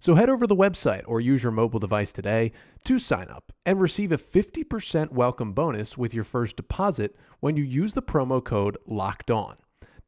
So 0.00 0.16
head 0.16 0.28
over 0.28 0.44
to 0.44 0.48
the 0.48 0.56
website 0.56 1.04
or 1.06 1.20
use 1.20 1.44
your 1.44 1.52
mobile 1.52 1.78
device 1.78 2.12
today 2.12 2.50
to 2.82 2.98
sign 2.98 3.28
up 3.28 3.52
and 3.64 3.80
receive 3.80 4.10
a 4.10 4.18
50% 4.18 5.12
welcome 5.12 5.52
bonus 5.52 5.96
with 5.96 6.12
your 6.12 6.24
first 6.24 6.56
deposit 6.56 7.14
when 7.38 7.56
you 7.56 7.62
use 7.62 7.92
the 7.92 8.02
promo 8.02 8.42
code 8.42 8.76
LOCKED 8.88 9.30
ON. 9.30 9.56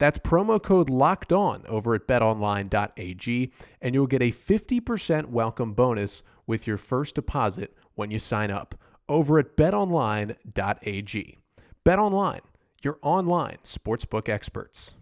That's 0.01 0.19
promo 0.19 0.61
code 0.61 0.91
LOCKED 0.91 1.33
ON 1.33 1.63
over 1.69 1.95
at 1.95 2.09
betonline.ag, 2.09 3.53
and 3.81 3.95
you'll 3.95 4.09
get 4.09 4.23
a 4.23 4.33
50% 4.33 5.27
welcome 5.27 5.73
bonus 5.73 6.25
with 6.49 6.67
your 6.67 6.79
first 6.79 7.15
deposit 7.15 7.77
when 7.95 8.11
you 8.11 8.19
sign 8.19 8.51
up 8.51 8.75
over 9.09 9.39
at 9.39 9.57
betonline.ag. 9.57 11.39
Bet 11.87 12.01
online, 12.01 12.41
your 12.83 12.99
online 13.01 13.59
sportsbook 13.63 14.29
experts. 14.29 14.95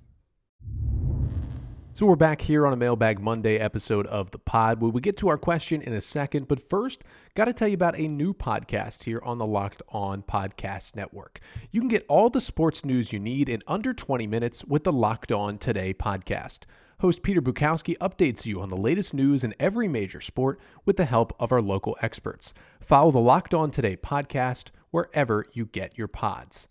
So 1.95 2.05
we're 2.05 2.15
back 2.15 2.43
here 2.43 2.67
on 2.67 2.75
a 2.75 2.77
Mailbag 2.77 3.21
Monday 3.21 3.57
episode 3.57 4.07
of 4.09 4.31
the 4.33 4.39
pod. 4.39 4.83
We 4.83 4.91
will 4.91 5.01
get 5.01 5.17
to 5.17 5.29
our 5.29 5.39
question 5.39 5.81
in 5.81 5.95
a 5.95 6.03
second, 6.03 6.47
but 6.47 6.61
first, 6.61 7.03
got 7.35 7.47
to 7.47 7.55
tell 7.55 7.69
you 7.69 7.75
about 7.75 7.99
a 7.99 8.07
new 8.09 8.35
podcast 8.35 9.03
here 9.03 9.23
on 9.25 9.39
the 9.39 9.47
Locked 9.47 9.81
On 9.89 10.21
Podcast 10.25 10.95
Network. 10.95 11.41
You 11.71 11.81
can 11.81 11.89
get 11.89 12.05
all 12.07 12.29
the 12.29 12.39
sports 12.43 12.85
news 12.85 13.15
you 13.15 13.19
need 13.19 13.49
in 13.49 13.63
under 13.67 13.95
20 13.95 14.27
minutes 14.27 14.63
with 14.67 14.85
the 14.85 14.93
Locked 14.93 15.33
On 15.33 15.57
Today 15.57 15.95
podcast. 15.95 16.65
Host 17.01 17.23
Peter 17.23 17.41
Bukowski 17.41 17.97
updates 17.97 18.45
you 18.45 18.61
on 18.61 18.69
the 18.69 18.77
latest 18.77 19.15
news 19.15 19.43
in 19.43 19.55
every 19.59 19.89
major 19.89 20.21
sport 20.21 20.61
with 20.85 20.99
the 20.99 21.07
help 21.07 21.35
of 21.41 21.51
our 21.51 21.63
local 21.63 21.97
experts. 22.03 22.53
Follow 22.83 23.11
the 23.11 23.19
Locked 23.21 23.55
On 23.55 23.71
Today 23.71 23.97
podcast 23.97 24.69
wherever 24.91 25.47
you 25.55 25.65
get 25.65 25.97
your 25.97 26.09
pods. 26.09 26.69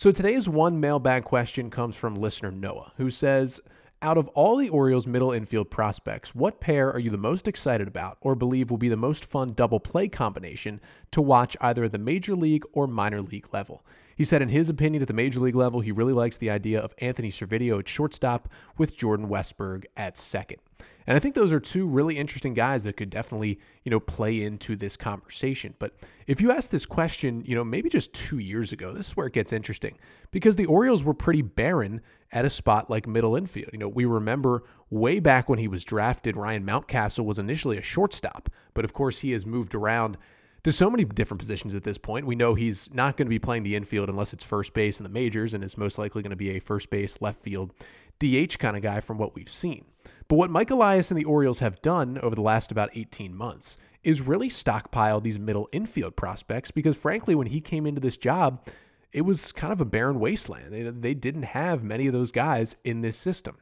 So 0.00 0.10
today's 0.10 0.48
one 0.48 0.80
mailbag 0.80 1.24
question 1.24 1.68
comes 1.68 1.94
from 1.94 2.14
listener 2.14 2.50
Noah, 2.50 2.92
who 2.96 3.10
says, 3.10 3.60
out 4.00 4.16
of 4.16 4.28
all 4.28 4.56
the 4.56 4.70
Orioles' 4.70 5.06
middle 5.06 5.30
infield 5.30 5.70
prospects, 5.70 6.34
what 6.34 6.58
pair 6.58 6.90
are 6.90 6.98
you 6.98 7.10
the 7.10 7.18
most 7.18 7.46
excited 7.46 7.86
about 7.86 8.16
or 8.22 8.34
believe 8.34 8.70
will 8.70 8.78
be 8.78 8.88
the 8.88 8.96
most 8.96 9.26
fun 9.26 9.48
double 9.48 9.78
play 9.78 10.08
combination 10.08 10.80
to 11.10 11.20
watch 11.20 11.54
either 11.60 11.84
at 11.84 11.92
the 11.92 11.98
major 11.98 12.34
league 12.34 12.64
or 12.72 12.86
minor 12.86 13.20
league 13.20 13.52
level? 13.52 13.84
He 14.16 14.24
said, 14.24 14.40
in 14.40 14.48
his 14.48 14.70
opinion, 14.70 15.02
at 15.02 15.08
the 15.08 15.12
major 15.12 15.38
league 15.38 15.54
level, 15.54 15.80
he 15.80 15.92
really 15.92 16.14
likes 16.14 16.38
the 16.38 16.48
idea 16.48 16.80
of 16.80 16.94
Anthony 17.02 17.30
Servideo 17.30 17.80
at 17.80 17.86
shortstop 17.86 18.48
with 18.78 18.96
Jordan 18.96 19.28
Westburg 19.28 19.84
at 19.98 20.16
second. 20.16 20.62
And 21.10 21.16
I 21.16 21.18
think 21.18 21.34
those 21.34 21.52
are 21.52 21.58
two 21.58 21.88
really 21.88 22.16
interesting 22.16 22.54
guys 22.54 22.84
that 22.84 22.96
could 22.96 23.10
definitely, 23.10 23.58
you 23.82 23.90
know, 23.90 23.98
play 23.98 24.42
into 24.42 24.76
this 24.76 24.96
conversation. 24.96 25.74
But 25.80 25.96
if 26.28 26.40
you 26.40 26.52
ask 26.52 26.70
this 26.70 26.86
question, 26.86 27.42
you 27.44 27.56
know, 27.56 27.64
maybe 27.64 27.88
just 27.88 28.12
two 28.12 28.38
years 28.38 28.72
ago, 28.72 28.92
this 28.92 29.08
is 29.08 29.16
where 29.16 29.26
it 29.26 29.32
gets 29.32 29.52
interesting 29.52 29.98
because 30.30 30.54
the 30.54 30.66
Orioles 30.66 31.02
were 31.02 31.12
pretty 31.12 31.42
barren 31.42 32.00
at 32.30 32.44
a 32.44 32.48
spot 32.50 32.90
like 32.90 33.08
middle 33.08 33.34
infield. 33.34 33.70
You 33.72 33.80
know, 33.80 33.88
we 33.88 34.04
remember 34.04 34.62
way 34.90 35.18
back 35.18 35.48
when 35.48 35.58
he 35.58 35.66
was 35.66 35.84
drafted, 35.84 36.36
Ryan 36.36 36.64
Mountcastle 36.64 37.24
was 37.24 37.40
initially 37.40 37.76
a 37.76 37.82
shortstop, 37.82 38.48
but 38.72 38.84
of 38.84 38.92
course 38.92 39.18
he 39.18 39.32
has 39.32 39.44
moved 39.44 39.74
around 39.74 40.16
to 40.64 40.72
so 40.72 40.90
many 40.90 41.04
different 41.04 41.40
positions 41.40 41.74
at 41.74 41.84
this 41.84 41.98
point. 41.98 42.26
We 42.26 42.36
know 42.36 42.54
he's 42.54 42.92
not 42.92 43.16
going 43.16 43.26
to 43.26 43.30
be 43.30 43.38
playing 43.38 43.62
the 43.62 43.76
infield 43.76 44.08
unless 44.08 44.32
it's 44.32 44.44
first 44.44 44.74
base 44.74 45.00
in 45.00 45.04
the 45.04 45.10
majors, 45.10 45.54
and 45.54 45.64
is 45.64 45.78
most 45.78 45.98
likely 45.98 46.22
going 46.22 46.30
to 46.30 46.36
be 46.36 46.50
a 46.50 46.58
first 46.58 46.90
base, 46.90 47.20
left 47.20 47.40
field, 47.40 47.72
DH 48.18 48.58
kind 48.58 48.76
of 48.76 48.82
guy 48.82 49.00
from 49.00 49.18
what 49.18 49.34
we've 49.34 49.50
seen. 49.50 49.84
But 50.28 50.36
what 50.36 50.50
Mike 50.50 50.70
Elias 50.70 51.10
and 51.10 51.18
the 51.18 51.24
Orioles 51.24 51.58
have 51.58 51.82
done 51.82 52.18
over 52.18 52.34
the 52.34 52.42
last 52.42 52.70
about 52.70 52.90
18 52.94 53.34
months 53.34 53.78
is 54.04 54.20
really 54.20 54.48
stockpile 54.48 55.20
these 55.20 55.38
middle 55.38 55.68
infield 55.72 56.16
prospects 56.16 56.70
because, 56.70 56.96
frankly, 56.96 57.34
when 57.34 57.46
he 57.46 57.60
came 57.60 57.86
into 57.86 58.00
this 58.00 58.16
job, 58.16 58.66
it 59.12 59.22
was 59.22 59.52
kind 59.52 59.72
of 59.72 59.80
a 59.80 59.84
barren 59.84 60.20
wasteland. 60.20 60.72
They, 60.72 60.82
they 60.82 61.14
didn't 61.14 61.42
have 61.42 61.82
many 61.82 62.06
of 62.06 62.12
those 62.12 62.30
guys 62.30 62.76
in 62.84 63.00
this 63.00 63.16
system. 63.16 63.56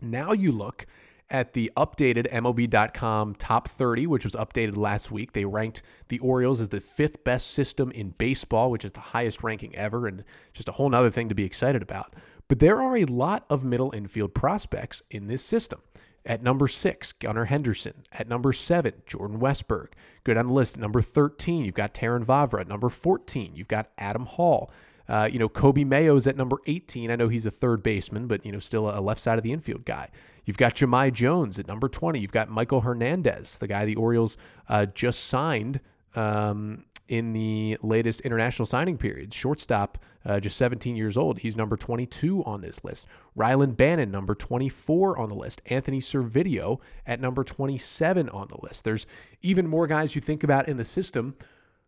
Now 0.00 0.32
you 0.32 0.52
look 0.52 0.86
at 1.30 1.52
the 1.52 1.70
updated 1.76 2.30
MLB.com 2.32 3.34
top 3.34 3.68
30, 3.68 4.06
which 4.06 4.24
was 4.24 4.34
updated 4.34 4.76
last 4.76 5.10
week. 5.10 5.32
They 5.32 5.44
ranked 5.44 5.82
the 6.08 6.18
Orioles 6.20 6.60
as 6.60 6.68
the 6.68 6.80
fifth 6.80 7.22
best 7.24 7.52
system 7.52 7.90
in 7.92 8.10
baseball, 8.10 8.70
which 8.70 8.84
is 8.84 8.92
the 8.92 9.00
highest 9.00 9.42
ranking 9.42 9.74
ever, 9.76 10.06
and 10.06 10.24
just 10.52 10.68
a 10.68 10.72
whole 10.72 10.94
other 10.94 11.10
thing 11.10 11.28
to 11.28 11.34
be 11.34 11.44
excited 11.44 11.82
about. 11.82 12.14
But 12.48 12.60
there 12.60 12.80
are 12.80 12.96
a 12.96 13.04
lot 13.04 13.44
of 13.50 13.64
middle 13.64 13.94
infield 13.94 14.34
prospects 14.34 15.02
in 15.10 15.26
this 15.26 15.44
system. 15.44 15.80
At 16.24 16.42
number 16.42 16.68
six, 16.68 17.12
Gunnar 17.12 17.44
Henderson. 17.44 17.94
At 18.12 18.28
number 18.28 18.52
seven, 18.52 18.92
Jordan 19.06 19.38
Westburg. 19.38 19.88
Go 20.24 20.34
down 20.34 20.48
the 20.48 20.52
list. 20.52 20.74
At 20.74 20.80
number 20.80 21.00
13, 21.00 21.64
you've 21.64 21.74
got 21.74 21.94
Terrin 21.94 22.24
Vavra. 22.24 22.60
At 22.60 22.68
number 22.68 22.88
14, 22.88 23.54
you've 23.54 23.68
got 23.68 23.90
Adam 23.98 24.26
Hall. 24.26 24.70
Uh, 25.08 25.28
you 25.30 25.38
know, 25.38 25.48
Coby 25.48 25.86
Mayo's 25.86 26.26
at 26.26 26.36
number 26.36 26.58
18. 26.66 27.10
I 27.10 27.16
know 27.16 27.28
he's 27.28 27.46
a 27.46 27.50
third 27.50 27.82
baseman, 27.82 28.26
but, 28.26 28.44
you 28.44 28.52
know, 28.52 28.58
still 28.58 28.90
a 28.90 29.00
left 29.00 29.20
side 29.20 29.38
of 29.38 29.44
the 29.44 29.52
infield 29.52 29.86
guy. 29.86 30.10
You've 30.48 30.56
got 30.56 30.76
Jahmai 30.76 31.12
Jones 31.12 31.58
at 31.58 31.68
number 31.68 31.90
20. 31.90 32.18
You've 32.18 32.32
got 32.32 32.48
Michael 32.48 32.80
Hernandez, 32.80 33.58
the 33.58 33.66
guy 33.66 33.84
the 33.84 33.96
Orioles 33.96 34.38
uh, 34.70 34.86
just 34.86 35.26
signed 35.26 35.78
um, 36.14 36.86
in 37.08 37.34
the 37.34 37.76
latest 37.82 38.22
international 38.22 38.64
signing 38.64 38.96
period. 38.96 39.34
Shortstop, 39.34 39.98
uh, 40.24 40.40
just 40.40 40.56
17 40.56 40.96
years 40.96 41.18
old. 41.18 41.38
He's 41.38 41.54
number 41.54 41.76
22 41.76 42.42
on 42.44 42.62
this 42.62 42.82
list. 42.82 43.08
Rylan 43.36 43.76
Bannon, 43.76 44.10
number 44.10 44.34
24 44.34 45.18
on 45.18 45.28
the 45.28 45.34
list. 45.34 45.60
Anthony 45.66 46.00
Servideo 46.00 46.80
at 47.04 47.20
number 47.20 47.44
27 47.44 48.30
on 48.30 48.48
the 48.48 48.58
list. 48.62 48.84
There's 48.84 49.06
even 49.42 49.66
more 49.66 49.86
guys 49.86 50.14
you 50.14 50.22
think 50.22 50.44
about 50.44 50.66
in 50.66 50.78
the 50.78 50.84
system 50.84 51.34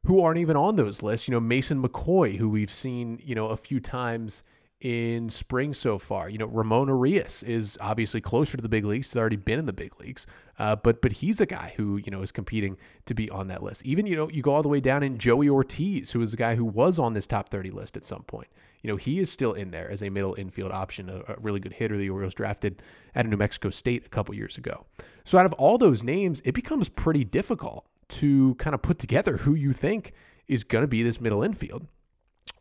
who 0.04 0.20
aren't 0.20 0.38
even 0.38 0.58
on 0.58 0.76
those 0.76 1.02
lists. 1.02 1.28
You 1.28 1.32
know, 1.32 1.40
Mason 1.40 1.82
McCoy, 1.82 2.36
who 2.36 2.50
we've 2.50 2.70
seen, 2.70 3.22
you 3.24 3.34
know, 3.34 3.46
a 3.46 3.56
few 3.56 3.80
times 3.80 4.42
in 4.80 5.28
spring 5.28 5.74
so 5.74 5.98
far. 5.98 6.30
You 6.30 6.38
know, 6.38 6.46
Ramon 6.46 6.88
Urias 6.88 7.42
is 7.42 7.76
obviously 7.80 8.20
closer 8.20 8.56
to 8.56 8.62
the 8.62 8.68
big 8.68 8.84
leagues. 8.84 9.08
He's 9.08 9.16
already 9.16 9.36
been 9.36 9.58
in 9.58 9.66
the 9.66 9.72
big 9.72 9.98
leagues, 10.00 10.26
uh, 10.58 10.76
but 10.76 11.02
but 11.02 11.12
he's 11.12 11.40
a 11.40 11.46
guy 11.46 11.74
who 11.76 11.98
you 11.98 12.10
know 12.10 12.22
is 12.22 12.32
competing 12.32 12.76
to 13.06 13.14
be 13.14 13.28
on 13.30 13.48
that 13.48 13.62
list. 13.62 13.84
Even 13.84 14.06
you 14.06 14.16
know 14.16 14.30
you 14.30 14.42
go 14.42 14.54
all 14.54 14.62
the 14.62 14.68
way 14.68 14.80
down 14.80 15.02
in 15.02 15.18
Joey 15.18 15.48
Ortiz, 15.48 16.10
who 16.10 16.22
is 16.22 16.32
a 16.32 16.36
guy 16.36 16.54
who 16.54 16.64
was 16.64 16.98
on 16.98 17.12
this 17.12 17.26
top 17.26 17.50
30 17.50 17.70
list 17.70 17.96
at 17.96 18.04
some 18.04 18.22
point. 18.22 18.48
You 18.82 18.88
know, 18.88 18.96
he 18.96 19.18
is 19.18 19.30
still 19.30 19.52
in 19.52 19.70
there 19.70 19.90
as 19.90 20.02
a 20.02 20.08
middle 20.08 20.34
infield 20.34 20.72
option, 20.72 21.10
a, 21.10 21.18
a 21.32 21.36
really 21.40 21.60
good 21.60 21.74
hitter 21.74 21.98
the 21.98 22.08
Orioles 22.08 22.32
drafted 22.32 22.82
at 23.14 23.26
New 23.26 23.36
Mexico 23.36 23.68
State 23.68 24.06
a 24.06 24.08
couple 24.08 24.34
years 24.34 24.56
ago. 24.56 24.86
So 25.24 25.36
out 25.36 25.44
of 25.44 25.52
all 25.54 25.76
those 25.76 26.02
names, 26.02 26.40
it 26.46 26.52
becomes 26.52 26.88
pretty 26.88 27.24
difficult 27.24 27.84
to 28.08 28.54
kind 28.54 28.74
of 28.74 28.80
put 28.80 28.98
together 28.98 29.36
who 29.36 29.54
you 29.54 29.74
think 29.74 30.14
is 30.48 30.64
going 30.64 30.82
to 30.82 30.88
be 30.88 31.02
this 31.02 31.20
middle 31.20 31.42
infield 31.42 31.86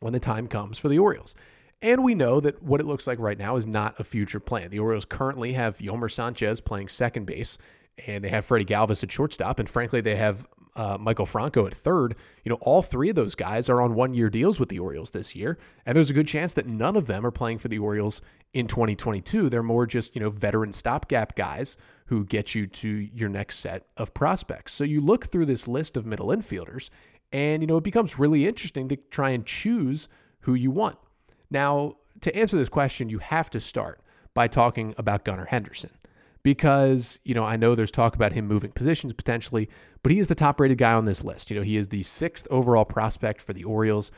when 0.01 0.13
the 0.13 0.19
time 0.19 0.47
comes 0.47 0.77
for 0.77 0.89
the 0.89 0.99
Orioles. 0.99 1.35
And 1.81 2.03
we 2.03 2.13
know 2.13 2.41
that 2.41 2.61
what 2.61 2.81
it 2.81 2.85
looks 2.85 3.07
like 3.07 3.19
right 3.19 3.37
now 3.37 3.55
is 3.55 3.65
not 3.65 3.99
a 3.99 4.03
future 4.03 4.39
plan. 4.39 4.69
The 4.69 4.79
Orioles 4.79 5.05
currently 5.05 5.53
have 5.53 5.77
Yolmer 5.77 6.11
Sanchez 6.11 6.59
playing 6.59 6.89
second 6.89 7.25
base, 7.25 7.57
and 8.05 8.23
they 8.23 8.29
have 8.29 8.45
Freddie 8.45 8.65
Galvis 8.65 9.03
at 9.03 9.11
shortstop, 9.11 9.59
and 9.59 9.69
frankly, 9.69 10.01
they 10.01 10.17
have 10.17 10.45
uh, 10.75 10.97
Maikel 10.97 11.27
Franco 11.27 11.65
at 11.65 11.73
third. 11.73 12.15
You 12.43 12.49
know, 12.49 12.57
all 12.61 12.81
three 12.81 13.09
of 13.09 13.15
those 13.15 13.33
guys 13.33 13.69
are 13.69 13.81
on 13.81 13.95
one-year 13.95 14.29
deals 14.29 14.59
with 14.59 14.69
the 14.69 14.79
Orioles 14.79 15.11
this 15.11 15.35
year, 15.35 15.57
and 15.85 15.95
there's 15.95 16.09
a 16.09 16.13
good 16.13 16.27
chance 16.27 16.53
that 16.53 16.67
none 16.67 16.97
of 16.97 17.05
them 17.05 17.25
are 17.25 17.31
playing 17.31 17.59
for 17.59 17.69
the 17.69 17.79
Orioles 17.79 18.21
in 18.53 18.67
2022. 18.67 19.49
They're 19.49 19.63
more 19.63 19.85
just 19.85 20.15
you 20.15 20.21
know 20.21 20.29
veteran 20.29 20.73
stopgap 20.73 21.35
guys 21.35 21.77
who 22.05 22.25
get 22.25 22.55
you 22.55 22.67
to 22.67 22.89
your 23.13 23.29
next 23.29 23.59
set 23.59 23.87
of 23.97 24.13
prospects. 24.13 24.73
So 24.73 24.83
you 24.83 24.99
look 24.99 25.27
through 25.27 25.45
this 25.45 25.67
list 25.67 25.95
of 25.95 26.05
middle 26.05 26.27
infielders, 26.27 26.89
and 27.31 27.63
you 27.63 27.67
know 27.67 27.77
it 27.77 27.83
becomes 27.83 28.19
really 28.19 28.47
interesting 28.47 28.89
to 28.89 28.97
try 29.11 29.29
and 29.29 29.45
choose 29.45 30.09
who 30.41 30.55
you 30.55 30.71
want. 30.71 30.97
Now, 31.51 31.95
to 32.21 32.35
answer 32.35 32.57
this 32.57 32.69
question, 32.69 33.09
you 33.09 33.19
have 33.19 33.49
to 33.51 33.59
start 33.59 34.01
by 34.33 34.47
talking 34.47 34.93
about 34.97 35.25
Gunnar 35.25 35.45
Henderson 35.45 35.91
because, 36.43 37.19
you 37.23 37.33
know, 37.33 37.43
I 37.43 37.57
know 37.57 37.75
there's 37.75 37.91
talk 37.91 38.15
about 38.15 38.31
him 38.31 38.47
moving 38.47 38.71
positions 38.71 39.13
potentially, 39.13 39.69
but 40.03 40.11
he 40.11 40.19
is 40.19 40.27
the 40.27 40.35
top 40.35 40.59
rated 40.59 40.77
guy 40.77 40.93
on 40.93 41.05
this 41.05 41.23
list. 41.23 41.51
You 41.51 41.57
know, 41.57 41.63
he 41.63 41.77
is 41.77 41.87
the 41.87 42.03
sixth 42.03 42.47
overall 42.49 42.85
prospect 42.85 43.41
for 43.41 43.53
the 43.53 43.63
Orioles. 43.63 44.11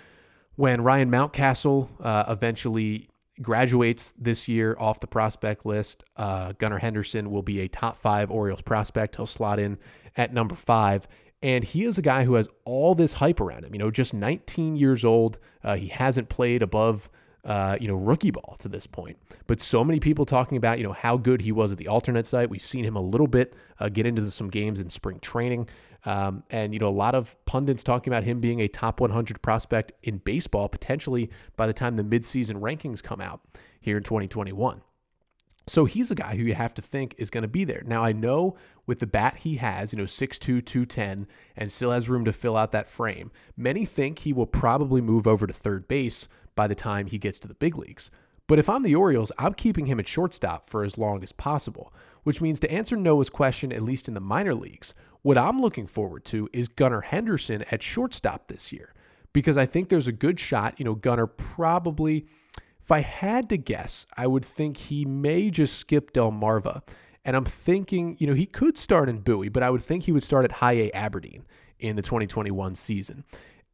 When 0.56 0.82
Ryan 0.82 1.10
Mountcastle 1.10 1.90
uh, 2.02 2.26
eventually 2.28 3.10
graduates 3.42 4.14
this 4.18 4.48
year 4.48 4.76
off 4.80 5.00
the 5.00 5.08
prospect 5.08 5.66
list, 5.66 6.04
uh, 6.18 6.54
Gunnar 6.58 6.78
Henderson 6.78 7.32
will 7.32 7.42
be 7.42 7.62
a 7.62 7.68
top 7.68 7.98
five 7.98 8.30
Orioles 8.30 8.62
prospect. 8.62 9.16
He'll 9.16 9.26
slot 9.26 9.60
in 9.60 9.78
at 10.18 10.34
number 10.34 10.56
five. 10.56 11.08
And 11.42 11.64
he 11.64 11.86
is 11.86 11.98
a 11.98 12.04
guy 12.04 12.24
who 12.24 12.36
has 12.36 12.48
all 12.66 12.94
this 12.94 13.14
hype 13.14 13.40
around 13.40 13.66
him. 13.66 13.74
You 13.74 13.80
know, 13.80 13.90
just 13.90 14.14
19 14.14 14.76
years 14.76 15.04
old. 15.04 15.40
Uh, 15.64 15.76
he 15.76 15.88
hasn't 15.88 16.30
played 16.30 16.62
above 16.62 17.10
uh, 17.44 17.78
you 17.80 17.88
know, 17.88 17.96
rookie 17.96 18.32
ball 18.32 18.56
to 18.60 18.70
this 18.70 18.86
point. 18.86 19.18
But 19.48 19.60
so 19.60 19.84
many 19.84 20.00
people 20.00 20.26
talking 20.26 20.58
about, 20.58 20.78
you 20.78 20.84
know, 20.84 20.94
how 20.94 21.18
good 21.18 21.42
he 21.42 21.52
was 21.52 21.72
at 21.72 21.78
the 21.78 21.88
alternate 21.88 22.28
site. 22.28 22.50
We've 22.50 22.62
seen 22.62 22.84
him 22.84 22.96
a 22.96 23.02
little 23.02 23.28
bit 23.28 23.56
uh, 23.80 23.90
get 23.90 24.06
into 24.06 24.30
some 24.30 24.50
games 24.50 24.80
in 24.80 24.90
spring 24.90 25.20
training. 25.20 25.68
Um, 26.06 26.44
and, 26.50 26.74
you 26.74 26.80
know, 26.80 26.88
a 26.88 26.90
lot 26.90 27.16
of 27.16 27.36
pundits 27.46 27.84
talking 27.84 28.12
about 28.12 28.24
him 28.24 28.40
being 28.40 28.60
a 28.60 28.68
top 28.68 29.00
100 29.00 29.42
prospect 29.42 29.92
in 30.04 30.18
baseball, 30.20 30.70
potentially 30.70 31.30
by 31.56 31.68
the 31.68 31.74
time 31.74 31.96
the 31.96 32.04
midseason 32.04 32.60
rankings 32.60 33.02
come 33.04 33.22
out 33.22 33.42
here 33.82 33.98
in 33.98 34.04
2021. 34.04 34.82
So 35.68 35.86
he's 35.86 36.10
a 36.10 36.16
guy 36.16 36.36
who 36.36 36.44
you 36.44 36.56
have 36.56 36.74
to 36.76 36.82
think 36.82 37.16
is 37.18 37.30
going 37.30 37.44
to 37.44 37.48
be 37.48 37.66
there. 37.66 37.84
Now, 37.86 38.04
I 38.04 38.14
know 38.14 38.58
with 38.88 39.00
the 39.00 39.08
bat 39.08 39.38
he 39.38 39.56
has, 39.58 39.94
you 39.94 40.00
know, 40.00 40.06
6'2, 40.06 40.40
210, 40.40 41.28
and 41.56 41.72
still 41.72 41.92
has 41.92 42.10
room 42.10 42.26
to 42.26 42.34
fill 42.34 42.58
out 42.58 42.72
that 42.72 42.90
frame, 42.90 43.32
many 43.56 43.86
think 43.86 44.20
he 44.20 44.34
will 44.34 44.48
probably 44.48 45.02
move 45.02 45.28
over 45.28 45.46
to 45.46 45.54
third 45.54 45.88
base 45.88 46.28
by 46.56 46.68
the 46.68 46.76
time 46.76 47.08
he 47.08 47.18
gets 47.18 47.40
to 47.40 47.48
the 47.48 47.54
big 47.54 47.78
leagues. 47.78 48.12
But 48.48 48.60
if 48.60 48.70
I'm 48.70 48.84
the 48.84 48.96
Orioles, 48.96 49.32
I'm 49.38 49.54
keeping 49.54 49.86
him 49.86 50.00
at 50.00 50.08
shortstop 50.08 50.66
for 50.66 50.84
as 50.84 50.98
long 50.98 51.24
as 51.24 51.32
possible, 51.32 51.94
which 52.24 52.42
means 52.42 52.60
to 52.60 52.72
answer 52.72 52.98
Noah's 52.98 53.30
question, 53.30 53.72
at 53.72 53.82
least 53.82 54.08
in 54.08 54.14
the 54.14 54.20
minor 54.20 54.54
leagues, 54.54 54.94
what 55.22 55.38
I'm 55.38 55.62
looking 55.62 55.88
forward 55.88 56.26
to 56.26 56.50
is 56.52 56.68
Gunnar 56.68 57.02
Henderson 57.02 57.64
at 57.72 57.82
shortstop 57.82 58.48
this 58.48 58.72
year 58.72 58.94
because 59.34 59.58
I 59.58 59.66
think 59.66 59.90
there's 59.90 60.08
a 60.08 60.12
good 60.12 60.40
shot. 60.40 60.80
You 60.80 60.86
know, 60.86 60.96
Gunnar 60.96 61.28
probably, 61.28 62.26
if 62.80 62.92
I 62.92 63.00
had 63.00 63.50
to 63.50 63.58
guess, 63.58 64.06
I 64.18 64.28
would 64.28 64.44
think 64.44 64.78
he 64.78 65.06
may 65.06 65.50
just 65.50 65.78
skip 65.78 66.12
Delmarva. 66.12 66.82
And 67.24 67.36
I'm 67.36 67.46
thinking, 67.46 68.18
you 68.20 68.28
know, 68.28 68.34
he 68.34 68.48
could 68.48 68.78
start 68.78 69.08
in 69.08 69.20
Bowie, 69.20 69.50
but 69.50 69.64
I 69.64 69.70
would 69.70 69.84
think 69.84 70.04
he 70.04 70.12
would 70.12 70.24
start 70.24 70.44
at 70.44 70.52
High 70.52 70.74
A 70.74 70.92
Aberdeen 70.92 71.46
in 71.80 71.96
the 71.96 72.02
2021 72.02 72.76
season 72.76 73.24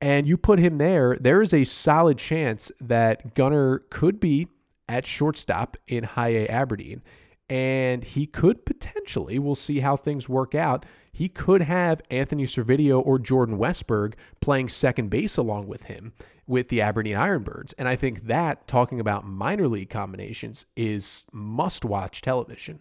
and 0.02 0.28
you 0.28 0.38
put 0.38 0.60
him 0.60 0.78
there, 0.78 1.18
there 1.20 1.42
is 1.42 1.54
a 1.54 1.64
solid 1.64 2.18
chance 2.18 2.72
that 2.82 3.34
Gunnar 3.36 3.80
could 3.90 4.20
be 4.20 4.48
at 4.90 5.06
shortstop 5.06 5.78
in 5.88 6.04
High 6.04 6.30
A 6.30 6.48
Aberdeen. 6.48 7.02
And 7.50 8.04
he 8.04 8.26
could 8.26 8.66
potentially, 8.66 9.40
we'll 9.40 9.56
see 9.56 9.80
how 9.80 9.96
things 9.96 10.28
work 10.28 10.54
out. 10.54 10.86
He 11.14 11.30
could 11.30 11.62
have 11.62 12.02
Anthony 12.12 12.44
Servideo 12.44 13.02
or 13.06 13.20
Jordan 13.20 13.58
Westburg 13.58 14.16
playing 14.42 14.70
second 14.70 15.10
base 15.10 15.38
along 15.38 15.68
with 15.68 15.84
him 15.84 16.14
with 16.46 16.68
the 16.70 16.82
Aberdeen 16.82 17.16
Ironbirds. 17.16 17.74
And 17.78 17.88
I 17.88 17.96
think 17.96 18.28
that, 18.28 18.68
talking 18.68 19.00
about 19.00 19.26
minor 19.26 19.68
league 19.68 19.90
combinations, 19.90 20.66
is 20.76 21.26
must 21.32 21.86
watch 21.86 22.22
television. 22.22 22.80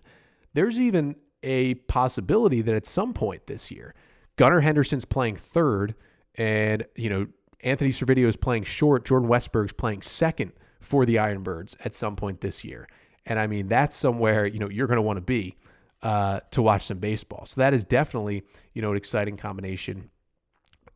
There's 0.52 0.80
even 0.80 1.16
a 1.42 1.74
possibility 1.74 2.60
that 2.62 2.74
at 2.74 2.86
some 2.86 3.12
point 3.12 3.46
this 3.46 3.70
year, 3.70 3.94
Gunnar 4.36 4.60
Henderson's 4.60 5.04
playing 5.04 5.36
third 5.36 5.94
and, 6.36 6.86
you 6.94 7.08
know, 7.08 7.26
Anthony 7.62 7.90
Servideo 7.90 8.26
is 8.26 8.36
playing 8.36 8.64
short. 8.64 9.04
Jordan 9.04 9.28
Westburg's 9.28 9.72
playing 9.72 10.02
second 10.02 10.52
for 10.80 11.06
the 11.06 11.16
Ironbirds 11.16 11.76
at 11.84 11.94
some 11.94 12.16
point 12.16 12.40
this 12.40 12.64
year. 12.64 12.88
And 13.24 13.38
I 13.38 13.46
mean, 13.46 13.66
that's 13.66 13.96
somewhere, 13.96 14.46
you 14.46 14.58
know, 14.58 14.68
you're 14.68 14.86
going 14.86 14.96
to 14.96 15.02
want 15.02 15.16
to 15.16 15.22
be 15.22 15.56
uh, 16.02 16.40
to 16.52 16.62
watch 16.62 16.84
some 16.84 16.98
baseball. 16.98 17.46
So 17.46 17.60
that 17.60 17.74
is 17.74 17.84
definitely, 17.84 18.44
you 18.74 18.82
know, 18.82 18.92
an 18.92 18.96
exciting 18.96 19.36
combination 19.36 20.10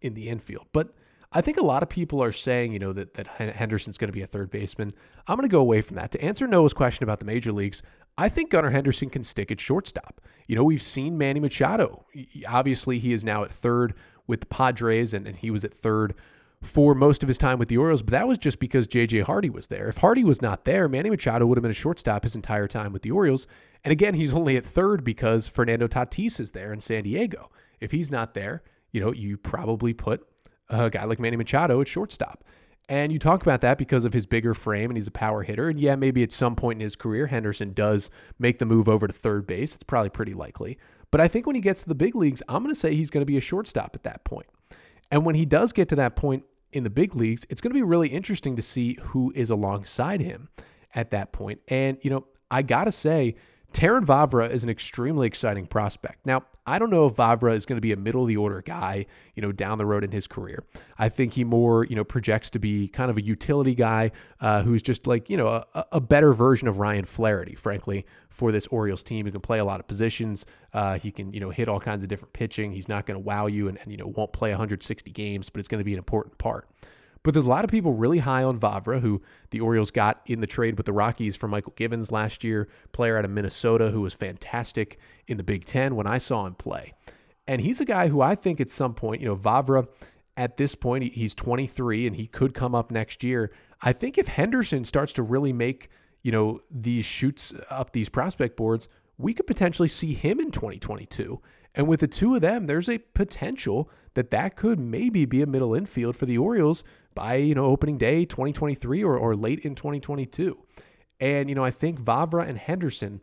in 0.01 0.15
the 0.15 0.29
infield. 0.29 0.67
But 0.73 0.95
I 1.33 1.41
think 1.41 1.59
a 1.59 1.65
lot 1.65 1.83
of 1.83 1.89
people 1.89 2.23
are 2.23 2.33
saying, 2.33 2.73
you 2.73 2.79
know, 2.79 2.93
that, 2.93 3.15
that 3.15 3.27
Henderson's 3.27 3.99
going 3.99 4.09
to 4.09 4.13
be 4.13 4.23
a 4.23 4.27
third 4.27 4.51
baseman. 4.51 4.93
I'm 5.27 5.37
going 5.37 5.49
to 5.49 5.53
go 5.53 5.61
away 5.61 5.81
from 5.81 5.97
that. 5.97 6.11
To 6.13 6.23
answer 6.23 6.47
Noah's 6.47 6.75
question 6.75 7.05
about 7.05 7.19
the 7.19 7.25
major 7.25 7.53
leagues, 7.53 7.83
I 8.19 8.29
think 8.29 8.51
Gunnar 8.51 8.71
Henderson 8.71 9.11
can 9.11 9.25
stick 9.25 9.51
at 9.51 9.61
shortstop. 9.61 10.21
You 10.47 10.57
know, 10.57 10.65
we've 10.65 10.83
seen 10.83 11.17
Manny 11.17 11.41
Machado. 11.41 12.05
Obviously, 12.49 12.99
he 12.99 13.13
is 13.13 13.25
now 13.25 13.45
at 13.45 13.53
third 13.53 13.95
with 14.31 14.41
the 14.41 14.47
Padres, 14.47 15.13
and, 15.13 15.27
and 15.27 15.37
he 15.37 15.51
was 15.51 15.65
at 15.65 15.75
third 15.75 16.15
for 16.63 16.95
most 16.95 17.23
of 17.23 17.29
his 17.29 17.39
time 17.39 17.59
with 17.59 17.69
the 17.69 17.79
Orioles, 17.79 18.03
but 18.03 18.13
that 18.13 18.29
was 18.29 18.37
just 18.37 18.59
because 18.59 18.87
J.J. 18.87 19.21
Hardy 19.21 19.49
was 19.49 19.69
there. 19.69 19.89
If 19.89 19.97
Hardy 19.97 20.25
was 20.25 20.43
not 20.43 20.65
there, 20.65 20.89
Manny 20.89 21.09
Machado 21.09 21.47
would 21.47 21.57
have 21.57 21.63
been 21.63 21.71
a 21.71 21.75
shortstop 21.75 22.25
his 22.25 22.35
entire 22.35 22.69
time 22.69 22.93
with 22.93 23.03
the 23.03 23.11
Orioles. 23.11 23.47
And 23.83 23.93
again, 23.93 24.15
he's 24.15 24.35
only 24.35 24.57
at 24.57 24.65
third 24.65 25.03
because 25.03 25.49
Fernando 25.49 25.89
Tatis 25.89 26.39
is 26.39 26.51
there 26.51 26.73
in 26.73 26.81
San 26.81 27.05
Diego. 27.05 27.51
If 27.81 27.91
he's 27.93 28.11
not 28.11 28.35
there, 28.35 28.63
you 28.93 29.01
know, 29.01 29.13
you 29.13 29.39
probably 29.39 29.95
put 29.95 30.27
a 30.69 30.91
guy 30.91 31.05
like 31.05 31.19
Manny 31.19 31.37
Machado 31.37 31.81
at 31.81 31.89
shortstop. 31.89 32.45
And 32.91 33.13
you 33.13 33.19
talk 33.19 33.43
about 33.43 33.61
that 33.61 33.79
because 33.79 34.05
of 34.05 34.13
his 34.13 34.27
bigger 34.27 34.53
frame 34.53 34.91
and 34.91 34.97
he's 34.97 35.07
a 35.07 35.13
power 35.13 35.43
hitter. 35.43 35.69
And 35.69 35.81
yeah, 35.81 35.95
maybe 35.95 36.23
at 36.25 36.33
some 36.33 36.57
point 36.57 36.79
in 36.79 36.85
his 36.85 36.97
career, 36.97 37.27
Henderson 37.27 37.73
does 37.73 38.11
make 38.39 38.59
the 38.59 38.67
move 38.67 38.89
over 38.89 39.07
to 39.07 39.13
third 39.13 39.47
base. 39.47 39.77
It's 39.77 39.85
probably 39.85 40.11
pretty 40.11 40.35
likely. 40.35 40.77
But 41.11 41.21
I 41.21 41.29
think 41.29 41.47
when 41.47 41.57
he 41.57 41.63
gets 41.63 41.83
to 41.83 41.89
the 41.89 41.95
big 41.95 42.15
leagues, 42.15 42.43
I'm 42.49 42.63
going 42.63 42.75
to 42.75 42.81
say 42.81 42.95
he's 42.95 43.11
going 43.11 43.23
to 43.23 43.27
be 43.27 43.37
a 43.37 43.41
shortstop 43.41 43.95
at 43.95 44.03
that 44.05 44.25
point. 44.25 44.47
And 45.11 45.25
when 45.25 45.35
he 45.35 45.45
does 45.45 45.73
get 45.73 45.89
to 45.89 45.97
that 45.97 46.15
point 46.17 46.45
in 46.73 46.85
the 46.85 46.91
big 46.91 47.17
leagues, 47.17 47.45
it's 47.51 47.61
going 47.61 47.73
to 47.73 47.79
be 47.79 47.83
really 47.83 48.09
interesting 48.09 48.57
to 48.57 48.63
see 48.63 48.97
who 49.03 49.33
is 49.35 49.51
alongside 49.51 50.21
him 50.21 50.49
at 50.95 51.11
that 51.11 51.33
point. 51.33 51.61
And, 51.69 51.99
you 52.03 52.11
know, 52.11 52.27
I 52.51 52.63
got 52.63 52.85
to 52.85 52.93
say, 52.93 53.37
Terrin 53.73 54.05
Vavra 54.05 54.51
is 54.51 54.65
an 54.65 54.71
extremely 54.71 55.27
exciting 55.27 55.67
prospect. 55.67 56.27
Now, 56.27 56.43
I 56.67 56.79
don't 56.79 56.91
know 56.91 57.07
if 57.07 57.15
Vavra 57.15 57.55
is 57.55 57.67
going 57.67 57.77
to 57.77 57.81
be 57.81 57.93
a 57.93 57.97
middle 57.97 58.23
of 58.23 58.29
the 58.29 58.37
order 58.37 58.63
guy, 58.63 59.07
you 59.35 59.43
know, 59.43 59.53
down 59.53 59.79
the 59.79 59.87
road 59.87 60.03
in 60.03 60.11
his 60.11 60.27
career. 60.27 60.65
I 60.99 61.09
think 61.09 61.35
he 61.35 61.45
more, 61.45 61.85
you 61.85 61.95
know, 61.95 62.03
projects 62.03 62.51
to 62.51 62.59
be 62.59 62.89
kind 62.89 63.11
of 63.11 63.17
a 63.17 63.23
utility 63.23 63.75
guy 63.77 64.11
uh, 64.41 64.63
who's 64.63 64.83
just 64.83 65.07
like, 65.07 65.31
you 65.31 65.37
know, 65.37 65.47
a, 65.47 65.85
a, 65.93 66.01
better 66.01 66.33
version 66.33 66.67
of 66.67 66.79
Ryan 66.79 67.05
Flaherty, 67.05 67.55
frankly, 67.55 68.07
for 68.29 68.51
this 68.51 68.67
Orioles 68.69 69.05
team. 69.05 69.27
He 69.27 69.33
can 69.33 69.41
play 69.41 69.61
a 69.61 69.65
lot 69.65 69.79
of 69.79 69.87
positions. 69.87 70.47
Uh, 70.73 70.99
he 70.99 71.13
can, 71.13 71.33
you 71.33 71.39
know, 71.41 71.51
hit 71.51 71.69
all 71.69 71.81
kinds 71.81 72.03
of 72.03 72.09
different 72.09 72.33
pitching. 72.33 72.73
He's 72.73 72.89
not 72.89 73.07
going 73.07 73.17
to 73.17 73.25
wow 73.25 73.47
you 73.47 73.69
and, 73.69 73.79
and, 73.79 73.91
you 73.91 73.97
know, 73.97 74.09
won't 74.09 74.33
play 74.33 74.51
160 74.51 75.11
games, 75.13 75.49
but 75.49 75.61
it's 75.61 75.69
going 75.69 75.81
to 75.81 75.85
be 75.85 75.93
an 75.93 75.99
important 75.99 76.37
part. 76.39 76.69
But 77.23 77.35
there's 77.35 77.47
a 77.47 77.51
lot 77.51 77.65
of 77.65 77.71
people 77.71 77.93
really 77.93 78.19
high 78.19 78.43
on 78.45 78.59
Vavra, 78.59 79.01
who 79.01 79.21
the 79.51 79.61
Orioles 79.61 79.91
got 79.91 80.23
in 80.27 80.41
the 80.41 80.47
trade 80.47 80.77
with 80.77 80.87
the 80.87 80.93
Rockies 80.93 81.37
for 81.37 81.49
Mychal 81.49 81.77
Givens 81.77 82.11
last 82.11 82.43
year, 82.43 82.69
player 82.93 83.19
out 83.19 83.25
of 83.25 83.31
Minnesota 83.31 83.91
who 83.91 84.01
was 84.01 84.15
fantastic 84.15 84.99
in 85.27 85.37
the 85.37 85.43
Big 85.43 85.65
Ten 85.65 85.97
when 85.97 86.07
I 86.07 86.19
saw 86.19 86.47
him 86.47 86.55
play. 86.55 86.95
And 87.47 87.61
he's 87.61 87.81
a 87.81 87.85
guy 87.85 88.09
who 88.09 88.21
I 88.21 88.35
think 88.35 88.61
at 88.61 88.71
some 88.71 88.95
point, 88.95 89.21
you 89.21 89.29
know, 89.29 89.37
Vavra 89.37 89.87
at 90.37 90.57
this 90.57 90.75
point, 90.75 91.13
he's 91.13 91.35
23 91.35 92.07
and 92.07 92.17
he 92.17 92.27
could 92.27 92.55
come 92.55 92.75
up 92.75 92.91
next 92.91 93.23
year. 93.23 93.53
I 93.83 93.93
think 93.93 94.17
if 94.17 94.27
Henderson 94.27 94.85
starts 94.85 95.13
to 95.15 95.23
really 95.23 95.53
make, 95.53 95.91
you 96.23 96.33
know, 96.33 96.61
these 96.71 97.05
shoots 97.05 97.53
up 97.69 97.93
these 97.93 98.09
prospect 98.09 98.57
boards, 98.57 98.89
we 99.19 99.35
could 99.35 99.47
potentially 99.47 99.89
see 99.89 100.15
him 100.15 100.41
in 100.41 100.51
2022. 100.51 101.39
And 101.75 101.87
with 101.87 102.01
the 102.01 102.09
two 102.09 102.35
of 102.35 102.41
them, 102.41 102.67
there's 102.67 102.89
a 102.89 102.99
potential 102.99 103.91
that 104.15 104.31
that 104.31 104.57
could 104.57 104.79
maybe 104.79 105.25
be 105.25 105.43
a 105.43 105.47
middle 105.47 105.75
infield 105.75 106.17
for 106.17 106.27
the 106.27 106.39
Orioles 106.39 106.83
by, 107.15 107.37
you 107.37 107.55
know, 107.55 107.67
opening 107.67 107.99
day 107.99 108.25
2023 108.25 109.05
or, 109.05 109.17
or 109.17 109.37
late 109.37 109.61
in 109.61 109.75
2022. 109.75 110.59
And, 111.21 111.49
you 111.49 111.55
know, 111.55 111.65
I 111.65 111.71
think 111.71 112.01
Vavra 112.01 112.49
and 112.49 112.59
Henderson 112.59 113.21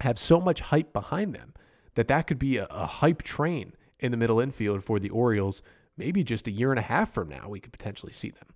have 0.00 0.18
so 0.18 0.40
much 0.40 0.60
hype 0.60 0.92
behind 0.92 1.34
them 1.34 1.54
that 1.94 2.08
that 2.08 2.26
could 2.26 2.38
be 2.38 2.56
a, 2.58 2.66
a 2.66 2.86
hype 2.86 3.22
train 3.22 3.72
in 4.00 4.10
the 4.10 4.16
middle 4.16 4.40
infield 4.40 4.82
for 4.82 4.98
the 4.98 5.10
Orioles. 5.10 5.62
Maybe 5.96 6.24
just 6.24 6.48
a 6.48 6.50
year 6.50 6.70
and 6.70 6.78
a 6.78 6.82
half 6.82 7.10
from 7.10 7.28
now, 7.28 7.48
we 7.48 7.60
could 7.60 7.72
potentially 7.72 8.12
see 8.12 8.30
them. 8.30 8.46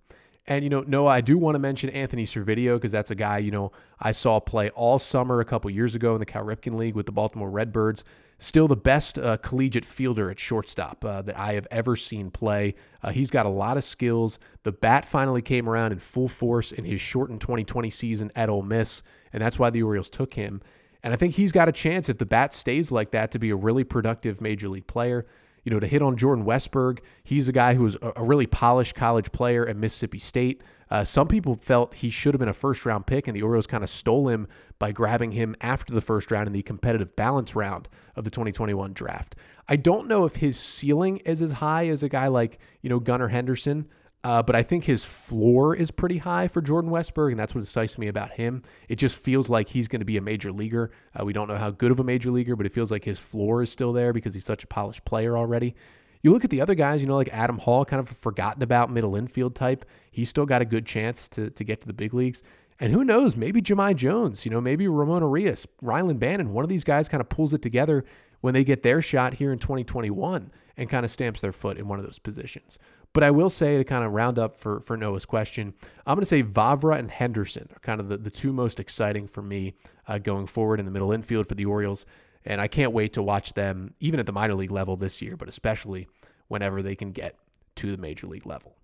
And, 0.47 0.63
you 0.63 0.69
know, 0.69 0.81
Noah, 0.87 1.09
I 1.09 1.21
do 1.21 1.37
want 1.37 1.55
to 1.55 1.59
mention 1.59 1.89
Anthony 1.89 2.25
Servideo 2.25 2.75
because 2.75 2.91
that's 2.91 3.11
a 3.11 3.15
guy, 3.15 3.39
you 3.39 3.51
know, 3.51 3.73
I 3.99 4.11
saw 4.11 4.39
play 4.39 4.69
all 4.69 4.97
summer 4.97 5.41
a 5.41 5.45
couple 5.45 5.69
years 5.69 5.93
ago 5.93 6.13
in 6.13 6.19
the 6.19 6.25
Cal 6.25 6.43
Ripken 6.43 6.77
League 6.77 6.95
with 6.95 7.05
the 7.05 7.11
Baltimore 7.11 7.49
Redbirds. 7.49 8.05
Still 8.39 8.67
the 8.67 8.75
best 8.75 9.17
uh, 9.19 9.37
collegiate 9.37 9.83
fielder 9.83 10.29
at 10.29 10.39
shortstop 10.39 11.03
uh, 11.03 11.21
that 11.23 11.37
I 11.37 11.53
have 11.53 11.67
ever 11.69 11.95
seen 11.95 12.31
play. 12.31 12.75
Uh, 13.03 13.09
he's 13.09 13.31
got 13.31 13.45
a 13.45 13.49
lot 13.49 13.77
of 13.77 13.83
skills. 13.83 14.39
The 14.63 14.71
bat 14.71 15.05
finally 15.05 15.41
came 15.41 15.67
around 15.67 15.91
in 15.91 15.99
full 15.99 16.29
force 16.29 16.71
in 16.71 16.85
his 16.85 17.01
shortened 17.01 17.41
2020 17.41 17.89
season 17.89 18.31
at 18.35 18.47
Ole 18.47 18.61
Miss, 18.61 19.01
and 19.33 19.41
that's 19.41 19.59
why 19.59 19.69
the 19.69 19.83
Orioles 19.83 20.09
took 20.09 20.33
him. 20.33 20.61
And 21.03 21.13
I 21.13 21.17
think 21.17 21.33
he's 21.33 21.51
got 21.51 21.67
a 21.67 21.71
chance 21.71 22.09
if 22.09 22.19
the 22.19 22.25
bat 22.25 22.53
stays 22.53 22.91
like 22.91 23.11
that 23.11 23.31
to 23.31 23.39
be 23.39 23.49
a 23.49 23.55
really 23.55 23.83
productive 23.83 24.39
major 24.39 24.69
league 24.69 24.87
player. 24.87 25.25
You 25.67 25.71
know, 25.71 25.81
to 25.81 25.87
hit 25.87 26.01
on 26.01 26.15
Jordan 26.15 26.45
Westburg, 26.45 26.99
he's 27.25 27.49
a 27.49 27.51
guy 27.51 27.73
who 27.73 27.83
was 27.83 27.97
a 28.01 28.23
really 28.23 28.47
polished 28.47 28.95
college 28.95 29.29
player 29.33 29.67
at 29.67 29.75
Mississippi 29.75 30.17
State. 30.17 30.63
Uh, 30.89 31.03
some 31.03 31.27
people 31.27 31.55
felt 31.57 31.93
he 31.93 32.09
should 32.09 32.33
have 32.33 32.39
been 32.39 32.47
a 32.47 32.53
first 32.53 32.85
round 32.85 33.05
pick, 33.05 33.27
and 33.27 33.35
the 33.35 33.41
Orioles 33.41 33.67
kind 33.67 33.83
of 33.83 33.89
stole 33.89 34.29
him 34.29 34.47
by 34.79 34.93
grabbing 34.93 35.33
him 35.33 35.57
after 35.59 35.93
the 35.93 35.99
first 35.99 36.31
round 36.31 36.47
in 36.47 36.53
the 36.53 36.61
competitive 36.61 37.13
balance 37.17 37.53
round 37.53 37.89
of 38.15 38.23
the 38.23 38.29
2021 38.29 38.93
draft. 38.93 39.35
I 39.67 39.75
don't 39.75 40.07
know 40.07 40.23
if 40.23 40.37
his 40.37 40.57
ceiling 40.57 41.17
is 41.25 41.41
as 41.41 41.51
high 41.51 41.89
as 41.89 42.01
a 42.01 42.07
guy 42.07 42.27
like, 42.27 42.59
you 42.81 42.89
know, 42.89 43.01
Gunnar 43.01 43.27
Henderson, 43.27 43.89
uh, 44.23 44.41
but 44.41 44.55
I 44.55 44.63
think 44.63 44.83
his 44.83 45.05
floor 45.05 45.75
is 45.75 45.91
pretty 45.91 46.17
high 46.17 46.47
for 46.47 46.61
Jordan 46.61 46.91
Westburg, 46.91 47.31
and 47.31 47.39
that's 47.39 47.53
what 47.53 47.63
excites 47.63 47.97
me 47.97 48.07
about 48.07 48.31
him. 48.31 48.63
It 48.89 48.95
just 48.95 49.15
feels 49.15 49.47
like 49.49 49.69
he's 49.69 49.87
going 49.87 50.01
to 50.01 50.05
be 50.05 50.17
a 50.17 50.21
major 50.21 50.51
leaguer. 50.51 50.91
Uh, 51.17 51.23
we 51.23 51.33
don't 51.33 51.47
know 51.47 51.57
how 51.57 51.71
good 51.71 51.91
of 51.91 51.99
a 51.99 52.03
major 52.03 52.31
leaguer, 52.31 52.55
but 52.55 52.65
it 52.65 52.71
feels 52.71 52.91
like 52.91 53.03
his 53.03 53.19
floor 53.19 53.61
is 53.61 53.71
still 53.71 53.93
there 53.93 54.13
because 54.13 54.33
he's 54.33 54.45
such 54.45 54.63
a 54.63 54.67
polished 54.67 55.05
player 55.05 55.37
already. 55.37 55.75
You 56.23 56.33
look 56.33 56.43
at 56.43 56.49
the 56.49 56.61
other 56.61 56.75
guys, 56.75 57.01
you 57.01 57.07
know, 57.07 57.15
like 57.15 57.29
Adam 57.31 57.57
Hall, 57.59 57.85
kind 57.85 57.99
of 57.99 58.09
forgotten 58.09 58.63
about 58.63 58.91
middle 58.91 59.15
infield 59.15 59.55
type. 59.55 59.85
He's 60.11 60.29
still 60.29 60.45
got 60.45 60.61
a 60.61 60.65
good 60.65 60.85
chance 60.85 61.29
to, 61.29 61.51
to 61.51 61.63
get 61.63 61.81
to 61.81 61.87
the 61.87 61.93
big 61.93 62.13
leagues. 62.13 62.43
And 62.79 62.91
who 62.91 63.03
knows, 63.03 63.35
maybe 63.35 63.61
Jahmai 63.61 63.95
Jones, 63.95 64.45
you 64.45 64.51
know, 64.51 64.61
maybe 64.61 64.87
Ramon 64.87 65.21
Urias, 65.21 65.65
Rylan 65.83 66.19
Bannon, 66.19 66.53
one 66.53 66.63
of 66.63 66.69
these 66.69 66.83
guys 66.83 67.07
kind 67.07 67.21
of 67.21 67.29
pulls 67.29 67.53
it 67.53 67.61
together 67.61 68.03
when 68.41 68.53
they 68.53 68.63
get 68.63 68.83
their 68.83 69.01
shot 69.01 69.33
here 69.33 69.51
in 69.51 69.59
2021 69.59 70.51
and 70.77 70.89
kind 70.89 71.03
of 71.03 71.11
stamps 71.11 71.41
their 71.41 71.51
foot 71.51 71.77
in 71.77 71.87
one 71.87 71.97
of 71.97 72.05
those 72.05 72.19
positions. 72.19 72.77
But 73.17 73.23
I 73.23 73.31
will 73.31 73.49
say 73.49 73.79
to 73.79 73.83
kind 73.83 74.05
of 74.05 74.11
round 74.11 74.37
up 74.37 74.59
for, 74.59 74.79
for 74.79 74.95
Noah's 74.95 75.25
question, 75.25 75.73
I'm 76.05 76.13
going 76.13 76.21
to 76.21 76.27
say 76.27 76.43
Vavra 76.43 76.99
and 76.99 77.09
Henderson 77.09 77.67
are 77.75 77.79
kind 77.79 77.99
of 77.99 78.09
the, 78.09 78.17
the 78.17 78.29
two 78.29 78.53
most 78.53 78.79
exciting 78.79 79.25
for 79.25 79.41
me 79.41 79.73
uh, 80.07 80.19
going 80.19 80.45
forward 80.45 80.79
in 80.79 80.85
the 80.85 80.91
middle 80.91 81.11
infield 81.11 81.47
for 81.47 81.55
the 81.55 81.65
Orioles. 81.65 82.05
And 82.45 82.61
I 82.61 82.67
can't 82.67 82.93
wait 82.93 83.13
to 83.13 83.23
watch 83.23 83.53
them, 83.53 83.91
even 84.01 84.19
at 84.19 84.27
the 84.27 84.33
minor 84.33 84.53
league 84.53 84.69
level 84.69 84.95
this 84.97 85.19
year, 85.19 85.35
but 85.35 85.49
especially 85.49 86.07
whenever 86.49 86.83
they 86.83 86.93
can 86.93 87.11
get 87.11 87.35
to 87.77 87.89
the 87.89 87.97
major 87.97 88.27
league 88.27 88.45
level. 88.45 88.75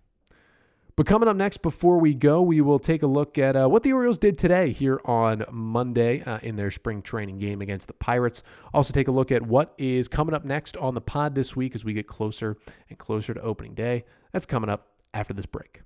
But 0.96 1.06
coming 1.06 1.30
up 1.30 1.36
next, 1.36 1.62
before 1.64 2.00
we 2.00 2.16
go, 2.16 2.42
we 2.42 2.62
will 2.62 2.80
take 2.80 3.04
a 3.04 3.08
look 3.08 3.38
at 3.38 3.56
uh, 3.56 3.68
what 3.68 3.84
the 3.84 3.94
Orioles 3.94 4.18
did 4.18 4.40
today 4.40 4.72
here 4.72 5.00
on 5.06 5.44
Monday 5.52 6.24
uh, 6.24 6.40
in 6.42 6.56
their 6.56 6.72
spring 6.72 7.04
training 7.04 7.38
game 7.38 7.62
against 7.62 7.86
the 7.86 7.94
Pirates. 7.94 8.42
Also, 8.74 8.94
take 8.94 9.08
a 9.08 9.12
look 9.12 9.32
at 9.32 9.44
what 9.44 9.74
is 9.78 10.08
coming 10.08 10.34
up 10.34 10.44
next 10.44 10.76
on 10.78 10.96
the 10.96 11.02
pod 11.02 11.36
this 11.36 11.56
week 11.56 11.76
as 11.76 11.84
we 11.84 11.94
get 11.94 12.08
closer 12.08 12.58
and 12.90 12.98
closer 12.98 13.34
to 13.34 13.42
opening 13.42 13.76
day. 13.76 14.06
That's 14.34 14.48
coming 14.48 14.70
up 14.70 14.88
after 15.14 15.34
this 15.34 15.46
break. 15.46 15.82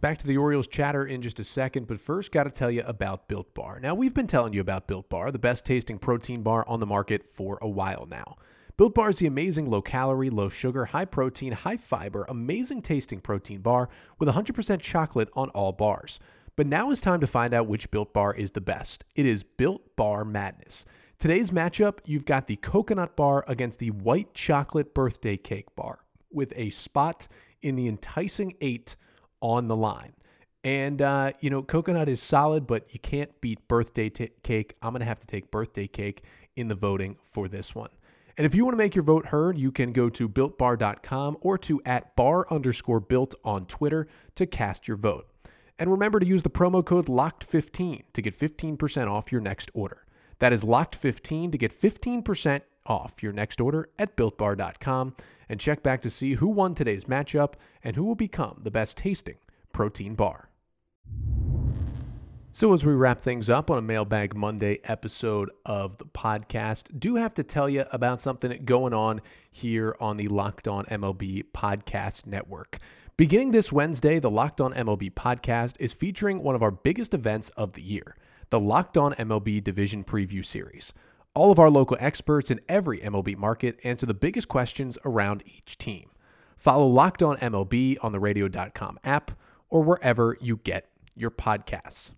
Back 0.00 0.18
to 0.18 0.26
the 0.26 0.36
Orioles 0.36 0.66
chatter 0.66 1.06
in 1.06 1.22
just 1.22 1.40
a 1.40 1.44
second, 1.44 1.86
but 1.86 2.00
first, 2.00 2.32
got 2.32 2.44
to 2.44 2.50
tell 2.50 2.70
you 2.70 2.82
about 2.86 3.28
Built 3.28 3.54
Bar. 3.54 3.80
Now, 3.80 3.94
we've 3.94 4.12
been 4.12 4.26
telling 4.26 4.52
you 4.52 4.60
about 4.60 4.86
Built 4.86 5.08
Bar, 5.08 5.30
the 5.30 5.38
best 5.38 5.64
tasting 5.64 5.98
protein 5.98 6.42
bar 6.42 6.64
on 6.68 6.80
the 6.80 6.86
market 6.86 7.26
for 7.26 7.58
a 7.62 7.68
while 7.68 8.06
now. 8.10 8.36
Built 8.76 8.94
Bar 8.94 9.10
is 9.10 9.18
the 9.18 9.26
amazing 9.26 9.70
low 9.70 9.80
calorie, 9.80 10.30
low 10.30 10.48
sugar, 10.48 10.84
high 10.84 11.04
protein, 11.04 11.52
high 11.52 11.76
fiber, 11.76 12.26
amazing 12.28 12.82
tasting 12.82 13.20
protein 13.20 13.60
bar 13.60 13.88
with 14.18 14.28
100% 14.28 14.80
chocolate 14.80 15.30
on 15.34 15.48
all 15.50 15.72
bars. 15.72 16.18
But 16.56 16.66
now 16.66 16.90
is 16.90 17.00
time 17.00 17.20
to 17.20 17.26
find 17.26 17.54
out 17.54 17.66
which 17.66 17.90
Built 17.90 18.12
Bar 18.12 18.34
is 18.34 18.50
the 18.50 18.60
best. 18.60 19.04
It 19.14 19.26
is 19.26 19.42
Built 19.42 19.96
Bar 19.96 20.24
Madness. 20.24 20.84
Today's 21.18 21.50
matchup, 21.50 22.00
you've 22.04 22.26
got 22.26 22.46
the 22.46 22.56
coconut 22.56 23.16
bar 23.16 23.44
against 23.48 23.78
the 23.78 23.90
white 23.90 24.34
chocolate 24.34 24.92
birthday 24.92 25.36
cake 25.36 25.74
bar 25.76 26.03
with 26.34 26.52
a 26.56 26.70
spot 26.70 27.28
in 27.62 27.76
the 27.76 27.88
enticing 27.88 28.52
eight 28.60 28.96
on 29.40 29.68
the 29.68 29.76
line. 29.76 30.12
And, 30.64 31.02
uh, 31.02 31.32
you 31.40 31.50
know, 31.50 31.62
coconut 31.62 32.08
is 32.08 32.22
solid, 32.22 32.66
but 32.66 32.86
you 32.90 32.98
can't 33.00 33.30
beat 33.42 33.66
birthday 33.68 34.08
t- 34.08 34.30
cake. 34.42 34.76
I'm 34.80 34.92
going 34.92 35.00
to 35.00 35.06
have 35.06 35.18
to 35.18 35.26
take 35.26 35.50
birthday 35.50 35.86
cake 35.86 36.22
in 36.56 36.68
the 36.68 36.74
voting 36.74 37.16
for 37.22 37.48
this 37.48 37.74
one. 37.74 37.90
And 38.36 38.44
if 38.44 38.54
you 38.54 38.64
want 38.64 38.72
to 38.72 38.78
make 38.78 38.94
your 38.94 39.04
vote 39.04 39.26
heard, 39.26 39.58
you 39.58 39.70
can 39.70 39.92
go 39.92 40.08
to 40.10 40.28
builtbar.com 40.28 41.36
or 41.42 41.58
to 41.58 41.80
at 41.84 42.16
bar 42.16 42.46
underscore 42.50 43.00
built 43.00 43.34
on 43.44 43.66
Twitter 43.66 44.08
to 44.36 44.46
cast 44.46 44.88
your 44.88 44.96
vote. 44.96 45.28
And 45.78 45.90
remember 45.90 46.18
to 46.18 46.26
use 46.26 46.42
the 46.42 46.50
promo 46.50 46.84
code 46.84 47.06
LOCKED15 47.06 48.04
to 48.12 48.22
get 48.22 48.36
15% 48.36 49.08
off 49.08 49.30
your 49.30 49.40
next 49.40 49.70
order. 49.74 50.06
That 50.38 50.52
is 50.52 50.64
LOCKED15 50.64 51.52
to 51.52 51.58
get 51.58 51.72
15% 51.72 52.60
off 52.86 53.22
your 53.22 53.32
next 53.32 53.60
order 53.60 53.88
at 53.98 54.16
builtbar.com. 54.16 55.14
And 55.48 55.60
check 55.60 55.82
back 55.82 56.00
to 56.02 56.10
see 56.10 56.34
who 56.34 56.48
won 56.48 56.74
today's 56.74 57.04
matchup 57.04 57.54
and 57.82 57.94
who 57.94 58.04
will 58.04 58.14
become 58.14 58.60
the 58.62 58.70
best 58.70 58.96
tasting 58.96 59.36
protein 59.72 60.14
bar. 60.14 60.48
So, 62.56 62.72
as 62.72 62.84
we 62.84 62.92
wrap 62.92 63.20
things 63.20 63.50
up 63.50 63.68
on 63.68 63.78
a 63.78 63.82
Mailbag 63.82 64.36
Monday 64.36 64.78
episode 64.84 65.50
of 65.66 65.98
the 65.98 66.04
podcast, 66.04 67.00
do 67.00 67.16
have 67.16 67.34
to 67.34 67.42
tell 67.42 67.68
you 67.68 67.84
about 67.90 68.20
something 68.20 68.56
going 68.64 68.94
on 68.94 69.20
here 69.50 69.96
on 69.98 70.16
the 70.16 70.28
Locked 70.28 70.68
On 70.68 70.84
MLB 70.84 71.46
Podcast 71.52 72.26
Network. 72.26 72.78
Beginning 73.16 73.50
this 73.50 73.72
Wednesday, 73.72 74.20
the 74.20 74.30
Locked 74.30 74.60
On 74.60 74.72
MLB 74.72 75.12
podcast 75.14 75.74
is 75.80 75.92
featuring 75.92 76.44
one 76.44 76.54
of 76.54 76.62
our 76.62 76.70
biggest 76.70 77.12
events 77.12 77.48
of 77.50 77.72
the 77.72 77.82
year, 77.82 78.16
the 78.50 78.60
Locked 78.60 78.98
On 78.98 79.14
MLB 79.14 79.62
Division 79.62 80.04
Preview 80.04 80.44
Series. 80.44 80.92
All 81.34 81.50
of 81.50 81.58
our 81.58 81.68
local 81.68 81.96
experts 81.98 82.52
in 82.52 82.60
every 82.68 83.00
MLB 83.00 83.36
market 83.36 83.80
answer 83.82 84.06
the 84.06 84.14
biggest 84.14 84.46
questions 84.46 84.96
around 85.04 85.42
each 85.46 85.76
team. 85.78 86.10
Follow 86.56 86.86
Locked 86.86 87.24
On 87.24 87.36
MLB 87.38 87.96
on 88.02 88.12
the 88.12 88.20
radio.com 88.20 89.00
app 89.02 89.32
or 89.68 89.82
wherever 89.82 90.38
you 90.40 90.58
get 90.58 90.88
your 91.16 91.32
podcasts. 91.32 92.12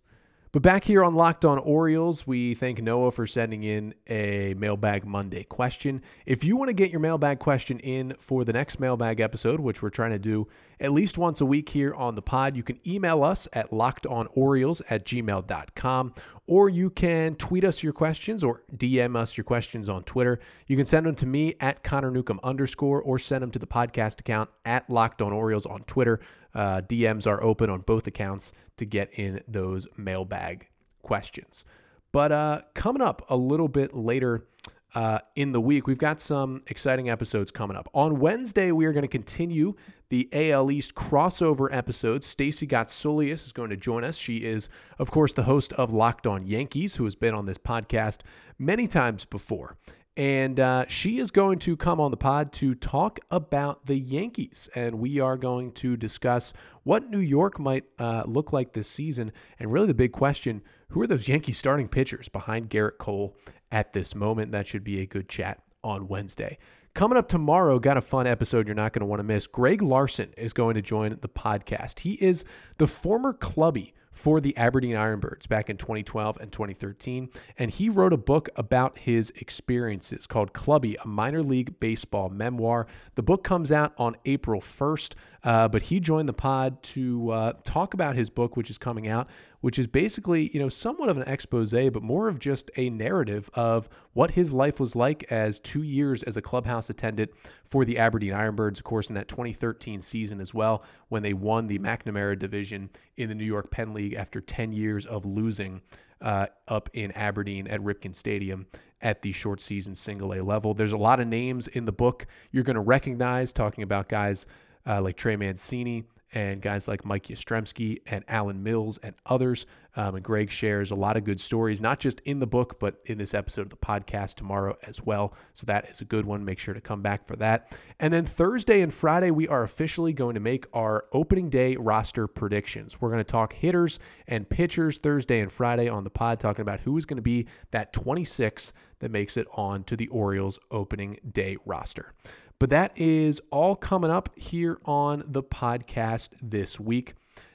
But 0.53 0.61
back 0.61 0.85
here 0.85 1.03
on 1.03 1.15
Locked 1.15 1.47
On 1.47 1.59
Orioles, 1.59 2.27
we 2.27 2.55
thank 2.55 2.83
Noah 2.83 3.11
for 3.11 3.27
sending 3.27 3.65
in 3.65 3.95
a 4.07 4.53
Mailbag 4.55 5.07
Monday 5.07 5.45
question. 5.45 6.03
If 6.27 6.45
you 6.45 6.57
want 6.57 6.69
to 6.69 6.75
get 6.75 6.91
your 6.91 7.01
mailbag 7.01 7.39
question 7.39 7.79
in 7.81 8.15
for 8.19 8.45
the 8.45 8.53
next 8.53 8.81
mailbag 8.81 9.21
episode, 9.21 9.61
which 9.61 9.81
we're 9.83 9.89
trying 9.89 10.13
to 10.13 10.19
do 10.19 10.47
at 10.81 10.93
least 10.93 11.17
once 11.19 11.41
a 11.41 11.47
week 11.47 11.69
here 11.69 11.95
on 11.95 12.15
the 12.15 12.23
pod, 12.23 12.57
you 12.57 12.63
can 12.63 12.79
email 12.87 13.23
us 13.25 13.49
at 13.53 13.71
lockedonorioles 13.71 14.83
at 14.91 15.07
gmail.com 15.07 16.15
or 16.47 16.69
you 16.69 16.91
can 16.91 17.35
tweet 17.37 17.65
us 17.65 17.83
your 17.83 17.93
questions 17.93 18.45
or 18.45 18.63
DM 18.77 19.17
us 19.17 19.37
your 19.37 19.45
questions 19.45 19.89
on 19.89 20.05
Twitter. 20.05 20.39
You 20.67 20.77
can 20.77 20.87
send 20.87 21.07
them 21.07 21.15
to 21.17 21.27
me 21.27 21.55
at 21.61 21.83
Connor 21.83 22.11
Newcomb 22.11 22.41
underscore 22.45 23.03
or 23.03 23.19
send 23.19 23.43
them 23.43 23.51
to 23.53 23.59
the 23.59 23.67
podcast 23.67 24.21
account 24.21 24.51
at 24.65 24.89
Locked 24.89 25.23
On 25.23 25.33
Orioles 25.33 25.67
on 25.67 25.83
Twitter. 25.85 26.21
Uh, 26.55 26.81
DMs 26.83 27.27
are 27.27 27.43
open 27.43 27.69
on 27.71 27.81
both 27.81 28.07
accounts 28.07 28.53
to 28.77 28.85
get 28.85 29.13
in 29.15 29.43
those 29.49 29.87
mailbag 29.97 30.69
questions. 31.03 31.65
But 32.13 32.33
uh, 32.33 32.63
coming 32.75 33.03
up 33.03 33.27
a 33.29 33.37
little 33.37 33.69
bit 33.69 33.95
later 33.95 34.47
uh, 34.95 35.19
in 35.35 35.53
the 35.53 35.61
week, 35.61 35.87
we've 35.87 35.99
got 35.99 36.21
some 36.21 36.63
exciting 36.69 37.11
episodes 37.11 37.51
coming 37.51 37.77
up. 37.77 37.89
On 37.93 38.19
Wednesday, 38.19 38.73
we 38.73 38.87
are 38.87 38.93
going 38.93 39.03
to 39.03 39.09
continue 39.09 39.75
the 40.09 40.29
AL 40.33 40.71
East 40.71 40.95
crossover 40.95 41.69
episode. 41.71 42.25
Stacey 42.25 42.67
Gotsulias 42.67 43.47
is 43.47 43.53
going 43.53 43.71
to 43.71 43.77
join 43.77 44.05
us. 44.05 44.17
She 44.17 44.39
is, 44.39 44.69
of 44.99 45.11
course, 45.11 45.33
the 45.33 45.43
host 45.43 45.73
of 45.75 45.93
Locked 45.93 46.27
On 46.27 46.47
Yankees, 46.47 46.95
who 46.95 47.05
has 47.05 47.15
been 47.15 47.35
on 47.35 47.45
this 47.45 47.59
podcast 47.59 48.21
many 48.59 48.87
times 48.87 49.25
before. 49.25 49.77
And 50.17 50.61
uh, 50.61 50.87
she 50.89 51.19
is 51.19 51.31
going 51.31 51.59
to 51.61 51.77
come 51.77 52.01
on 52.01 52.11
the 52.11 52.17
pod 52.17 52.51
to 52.55 52.75
talk 52.75 53.21
about 53.31 53.85
the 53.85 53.99
Yankees. 53.99 54.69
And 54.75 54.99
we 54.99 55.21
are 55.21 55.37
going 55.37 55.73
to 55.73 55.95
discuss 55.95 56.55
what 56.85 57.11
New 57.11 57.19
York 57.19 57.59
might 57.59 57.85
uh, 57.99 58.23
look 58.27 58.53
like 58.53 58.73
this 58.73 58.89
season. 58.89 59.31
And 59.59 59.71
really, 59.71 59.89
the 59.89 59.95
big 59.95 60.13
question 60.13 60.63
who 60.89 61.03
are 61.03 61.07
those 61.07 61.29
Yankee 61.29 61.53
starting 61.53 61.89
pitchers 61.89 62.29
behind 62.29 62.71
Gerrit 62.71 62.97
Cole 62.99 63.37
at 63.73 63.93
this 63.93 64.15
moment? 64.15 64.53
That 64.53 64.67
should 64.67 64.85
be 64.85 65.01
a 65.01 65.07
good 65.07 65.29
chat 65.29 65.63
on 65.83 66.09
Wednesday. 66.09 66.59
Coming 66.95 67.19
up 67.19 67.29
tomorrow, 67.29 67.79
got 67.79 67.99
a 67.99 68.01
fun 68.01 68.27
episode 68.27 68.67
you're 68.67 68.75
not 68.75 68.95
going 68.95 69.01
to 69.01 69.07
want 69.07 69.21
to 69.21 69.25
miss. 69.25 69.47
Greg 69.47 69.83
Larson 69.83 70.33
is 70.39 70.55
going 70.55 70.75
to 70.77 70.83
join 70.83 71.19
the 71.21 71.29
podcast. 71.29 72.01
He 72.01 72.15
is 72.15 72.45
the 72.79 72.87
former 72.87 73.35
clubby 73.35 73.93
for 74.17 74.41
the 74.41 74.57
Aberdeen 74.57 74.97
Ironbirds 74.97 75.47
back 75.47 75.69
in 75.69 75.77
2012 75.77 76.39
and 76.41 76.51
2013. 76.51 77.29
And 77.59 77.71
he 77.71 77.91
wrote 77.91 78.15
a 78.15 78.17
book 78.17 78.49
about 78.57 78.97
his 78.97 79.31
experiences 79.37 80.27
called 80.27 80.55
Clubbie, 80.55 80.97
a 81.05 81.07
minor 81.07 81.43
league 81.43 81.79
baseball 81.81 82.31
memoir. 82.31 82.87
The 83.15 83.23
book 83.23 83.45
comes 83.45 83.71
out 83.71 83.93
on 83.99 84.17
April 84.25 84.63
1st, 84.63 85.13
uh, 85.47 85.69
but 85.69 85.81
he 85.81 86.01
joined 86.01 86.29
the 86.29 86.33
pod 86.33 86.83
to 86.83 87.31
uh, 87.31 87.53
talk 87.63 87.95
about 87.95 88.17
his 88.17 88.29
book, 88.29 88.57
which 88.57 88.69
is 88.69 88.79
coming 88.79 89.07
out, 89.07 89.29
which 89.61 89.79
is 89.79 89.87
basically, 89.87 90.51
you 90.53 90.59
know, 90.59 90.69
somewhat 90.69 91.09
of 91.09 91.17
an 91.17 91.23
expose, 91.29 91.71
but 91.71 92.03
more 92.03 92.27
of 92.27 92.41
just 92.41 92.69
a 92.77 92.91
narrative 92.91 93.49
of 93.55 93.89
what 94.15 94.33
his 94.33 94.53
life 94.53 94.81
was 94.81 94.97
like 94.97 95.25
as 95.31 95.61
two 95.61 95.85
years 95.85 96.25
as 96.25 96.37
a 96.37 96.43
clubhouse 96.43 96.91
attendant 96.91 97.31
for 97.65 97.85
the 97.85 97.97
Aberdeen 97.97 98.33
Ironbirds, 98.33 98.79
of 98.79 98.85
course, 98.85 99.09
in 99.09 99.15
that 99.15 99.29
2013 99.29 100.03
season 100.03 100.41
as 100.41 100.53
well, 100.53 100.83
when 101.11 101.23
they 101.23 101.33
won 101.33 101.69
the 101.69 101.79
McNamara 101.79 102.37
division 102.37 102.91
in 103.17 103.29
the 103.29 103.35
New 103.35 103.45
York 103.45 103.71
Penn 103.71 103.95
League 103.95 104.15
after 104.15 104.41
10 104.41 104.73
years 104.73 105.07
of 105.07 105.25
losing 105.25 105.81
uh, 106.23 106.47
up 106.67 106.91
in 106.93 107.13
Aberdeen 107.13 107.69
at 107.69 107.81
Ripken 107.81 108.17
Stadium 108.17 108.67
at 109.03 109.23
the 109.23 109.31
short 109.31 109.61
season 109.61 109.95
single 109.95 110.35
A 110.35 110.43
level. 110.43 110.75
There's 110.75 110.93
a 110.93 110.99
lot 110.99 111.21
of 111.21 111.29
names 111.29 111.69
in 111.69 111.85
the 111.85 111.93
book 111.93 112.27
you're 112.51 112.65
going 112.65 112.75
to 112.75 112.81
recognize, 112.81 113.53
talking 113.53 113.85
about 113.85 114.09
guys 114.09 114.47
uh, 114.87 115.01
like 115.01 115.17
Trey 115.17 115.37
Mancini, 115.37 116.05
and 116.37 116.61
guys 116.61 116.87
like 116.87 117.05
Mike 117.05 117.29
Yastrzemski 117.29 118.03
and 118.07 118.25
Alan 118.29 118.63
Mills 118.63 118.99
and 119.03 119.15
others. 119.25 119.65
Um, 119.97 120.17
and 120.17 120.23
Greg 120.23 120.51
shares 120.51 120.91
a 120.91 120.95
lot 120.95 121.17
of 121.17 121.25
good 121.25 121.41
stories, 121.41 121.81
not 121.81 121.99
just 121.99 122.21
in 122.27 122.39
the 122.39 122.47
book, 122.47 122.79
but 122.79 123.01
in 123.07 123.17
this 123.17 123.33
episode 123.33 123.63
of 123.63 123.71
the 123.71 123.77
podcast 123.77 124.35
tomorrow 124.35 124.77
as 124.83 125.03
well. 125.03 125.33
So 125.55 125.65
that 125.65 125.89
is 125.89 126.03
a 126.03 126.05
good 126.05 126.27
one. 126.27 126.45
Make 126.45 126.59
sure 126.59 126.75
to 126.75 126.81
come 126.81 127.01
back 127.01 127.27
for 127.27 127.37
that. 127.37 127.73
And 128.01 128.13
then 128.13 128.27
Thursday 128.27 128.83
and 128.83 128.93
Friday, 128.93 129.31
we 129.31 129.49
are 129.49 129.63
officially 129.63 130.13
going 130.13 130.35
to 130.35 130.41
make 130.41 130.67
our 130.75 131.07
opening 131.13 131.49
day 131.49 131.77
roster 131.77 132.27
predictions. 132.27 133.01
We're 133.01 133.09
going 133.09 133.21
to 133.21 133.25
talk 133.25 133.55
hitters 133.55 133.99
and 134.29 134.47
pitchers 134.47 134.99
Thursday 134.99 135.41
and 135.41 135.51
Friday 135.51 135.89
on 135.89 136.05
the 136.05 136.11
pod, 136.11 136.39
talking 136.39 136.63
about 136.63 136.81
who 136.81 136.99
is 136.99 137.07
going 137.07 137.17
to 137.17 137.23
be 137.23 137.47
that 137.71 137.95
26 137.95 138.75
that 138.99 139.11
makes 139.11 139.39
it 139.39 139.47
on 139.55 139.85
to 139.85 139.97
the 139.97 140.09
Orioles 140.09 140.59
opening 140.71 141.19
day 141.33 141.57
roster. 141.65 142.13
But 142.59 142.71
that 142.71 142.93
is 142.97 143.41
all 143.51 143.77
coming 143.77 144.11
up 144.11 144.31
here 144.35 144.79
on 144.87 145.25
the 145.27 145.43
podcast 145.43 146.31
this 146.41 146.81
week. 146.81 147.15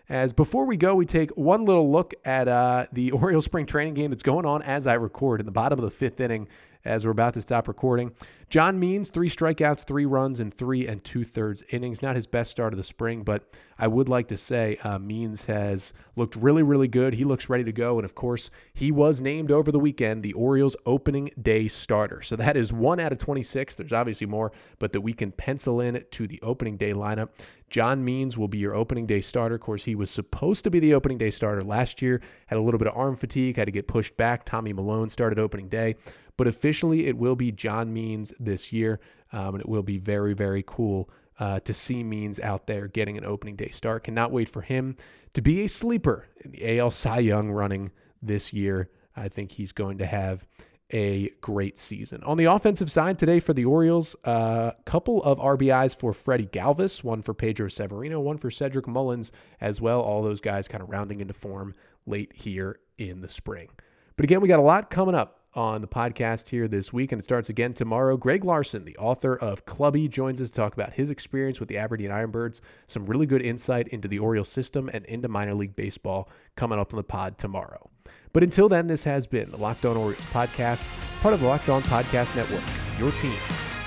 As 0.10 0.34
before 0.34 0.66
we 0.66 0.78
go, 0.78 0.94
we 0.94 1.06
take 1.06 1.32
one 1.32 1.66
little 1.66 1.92
look 1.92 2.14
at 2.26 2.48
uh, 2.48 2.86
the 2.92 3.12
Orioles 3.12 3.46
spring 3.46 3.66
training 3.66 3.96
game 3.96 4.12
that's 4.12 4.24
going 4.24 4.46
on 4.46 4.62
as 4.62 4.86
I 4.86 4.94
record 4.96 5.40
in 5.40 5.46
the 5.46 5.52
bottom 5.52 5.80
of 5.80 5.84
the 5.84 5.90
fifth 5.90 6.20
inning 6.20 6.48
as 6.86 7.06
we're 7.06 7.12
about 7.12 7.34
to 7.36 7.42
stop 7.42 7.68
recording. 7.68 8.12
John 8.52 8.78
Means, 8.78 9.10
three 9.10 9.30
strikeouts, 9.30 9.86
three 9.86 10.06
runs, 10.06 10.42
and 10.42 10.54
three 10.54 10.86
and 10.86 11.02
two 11.06 11.24
thirds 11.24 11.64
innings. 11.70 12.02
Not 12.02 12.18
his 12.18 12.28
best 12.28 12.52
start 12.52 12.74
of 12.74 12.78
the 12.78 12.84
spring, 12.84 13.24
but 13.24 13.50
I 13.80 13.88
would 13.88 14.10
like 14.10 14.28
to 14.28 14.36
say 14.36 14.76
uh, 14.84 15.00
Means 15.00 15.46
has 15.46 15.94
looked 16.18 16.36
really, 16.36 16.62
really 16.62 16.90
good. 16.90 17.14
He 17.14 17.24
looks 17.24 17.48
ready 17.48 17.64
to 17.64 17.72
go. 17.72 17.98
And 17.98 18.04
of 18.04 18.14
course, 18.14 18.52
he 18.74 18.92
was 18.92 19.22
named 19.22 19.52
over 19.52 19.72
the 19.72 19.80
weekend 19.80 20.22
the 20.22 20.34
Orioles 20.34 20.76
opening 20.86 21.32
day 21.42 21.70
starter. 21.70 22.22
So 22.22 22.36
that 22.36 22.58
is 22.58 22.74
one 22.74 23.00
out 23.00 23.14
of 23.14 23.20
26. 23.20 23.76
There's 23.76 23.94
obviously 23.94 24.28
more, 24.28 24.52
but 24.80 24.92
that 24.92 25.02
we 25.02 25.14
can 25.14 25.32
pencil 25.32 25.80
in 25.80 26.04
to 26.12 26.28
the 26.28 26.42
opening 26.42 26.76
day 26.76 26.92
lineup. 26.92 27.30
John 27.70 28.04
Means 28.04 28.38
will 28.38 28.50
be 28.50 28.58
your 28.58 28.76
opening 28.76 29.08
day 29.08 29.22
starter. 29.22 29.56
Of 29.56 29.62
course, 29.62 29.86
he 29.86 29.96
was 29.96 30.12
supposed 30.12 30.66
to 30.66 30.70
be 30.70 30.80
the 30.80 30.94
opening 30.94 31.18
day 31.18 31.32
starter 31.32 31.62
last 31.62 32.02
year, 32.02 32.22
had 32.48 32.58
a 32.58 32.62
little 32.62 32.78
bit 32.78 32.90
of 32.90 32.98
arm 32.98 33.16
fatigue, 33.16 33.56
had 33.56 33.66
to 33.66 33.72
get 33.72 33.88
pushed 33.88 34.18
back. 34.18 34.44
Tommy 34.44 34.74
Milone 34.74 35.10
started 35.10 35.40
opening 35.40 35.70
day. 35.70 35.96
But 36.38 36.48
officially, 36.48 37.08
it 37.08 37.18
will 37.18 37.36
be 37.36 37.52
John 37.52 37.94
Means 37.94 38.34
this 38.40 38.72
year, 38.72 39.00
um, 39.32 39.56
and 39.56 39.62
it 39.62 39.70
will 39.70 39.84
be 39.84 39.98
very, 39.98 40.34
very 40.34 40.64
cool 40.66 41.10
uh, 41.40 41.60
to 41.62 41.74
see 41.74 42.04
Means 42.04 42.40
out 42.40 42.68
there 42.68 42.88
getting 42.88 43.18
an 43.18 43.26
opening 43.26 43.56
day 43.56 43.70
start. 43.70 44.04
Cannot 44.04 44.32
wait 44.32 44.50
for 44.50 44.62
him 44.62 44.96
to 45.34 45.42
be 45.42 45.62
a 45.62 45.70
sleeper 45.70 46.28
in 46.44 46.52
the 46.52 46.80
AL 46.80 46.92
Cy 46.92 47.20
Young 47.20 47.52
running 47.52 47.92
this 48.22 48.54
year. 48.54 48.90
I 49.16 49.28
think 49.28 49.52
he's 49.52 49.72
going 49.72 49.98
to 49.98 50.06
have 50.06 50.48
a 50.94 51.30
great 51.42 51.78
season. 51.78 52.22
On 52.24 52.38
the 52.38 52.46
offensive 52.46 52.92
side 52.92 53.18
today 53.18 53.40
for 53.40 53.54
the 53.54 53.66
Orioles, 53.66 54.16
a 54.26 54.30
uh, 54.30 54.72
couple 54.86 55.24
of 55.24 55.40
RBIs 55.40 55.96
for 55.96 56.14
Freddie 56.14 56.48
Galvis, 56.48 57.04
one 57.04 57.22
for 57.22 57.34
Pedro 57.34 57.68
Severino, 57.68 58.20
one 58.20 58.38
for 58.38 58.52
Cedric 58.52 58.88
Mullins 58.88 59.32
as 59.62 59.80
well. 59.80 60.02
All 60.02 60.22
those 60.22 60.42
guys 60.42 60.68
kind 60.68 60.84
of 60.84 60.90
rounding 60.90 61.22
into 61.22 61.34
form 61.34 61.74
late 62.06 62.32
here 62.34 62.80
in 62.98 63.22
the 63.22 63.30
spring. 63.30 63.70
But 64.16 64.26
again, 64.26 64.42
we 64.42 64.48
got 64.48 64.60
a 64.60 64.64
lot 64.64 64.90
coming 64.90 65.16
up 65.16 65.41
on 65.54 65.82
the 65.82 65.88
podcast 65.88 66.48
here 66.48 66.68
this 66.68 66.94
week, 66.94 67.12
and 67.12 67.20
it 67.20 67.24
starts 67.24 67.50
again 67.50 67.74
tomorrow. 67.74 68.16
Greg 68.16 68.44
Larson, 68.44 68.86
the 68.86 68.98
author 68.98 69.36
of 69.36 69.66
Clubbie, 69.66 70.10
joins 70.10 70.40
us 70.42 70.50
to 70.50 70.56
talk 70.56 70.74
about 70.74 70.94
his 70.94 71.10
experience 71.10 71.60
with 71.60 71.70
the 71.70 71.78
Aberdeen 71.78 72.10
Ironbirds, 72.10 72.62
some 72.88 73.06
really 73.06 73.26
good 73.26 73.42
insight 73.42 73.88
into 73.90 74.08
the 74.08 74.20
Orioles 74.20 74.50
system 74.50 74.90
and 74.94 75.06
into 75.06 75.28
minor 75.28 75.54
league 75.54 75.76
baseball 75.76 76.30
coming 76.56 76.80
up 76.80 76.94
on 76.94 76.98
the 76.98 77.04
pod 77.04 77.38
tomorrow. 77.38 77.90
But 78.34 78.44
until 78.44 78.70
then, 78.70 78.88
this 78.88 79.04
has 79.04 79.28
been 79.28 79.52
the 79.52 79.58
Locked 79.58 79.86
On 79.86 79.98
Orioles 79.98 80.24
podcast, 80.28 80.84
part 81.22 81.34
of 81.34 81.42
the 81.42 81.48
Locked 81.48 81.70
On 81.70 81.84
Podcast 81.84 82.36
Network, 82.36 82.64
your 82.98 83.12
team 83.14 83.38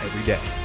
every 0.03 0.25
day. 0.25 0.64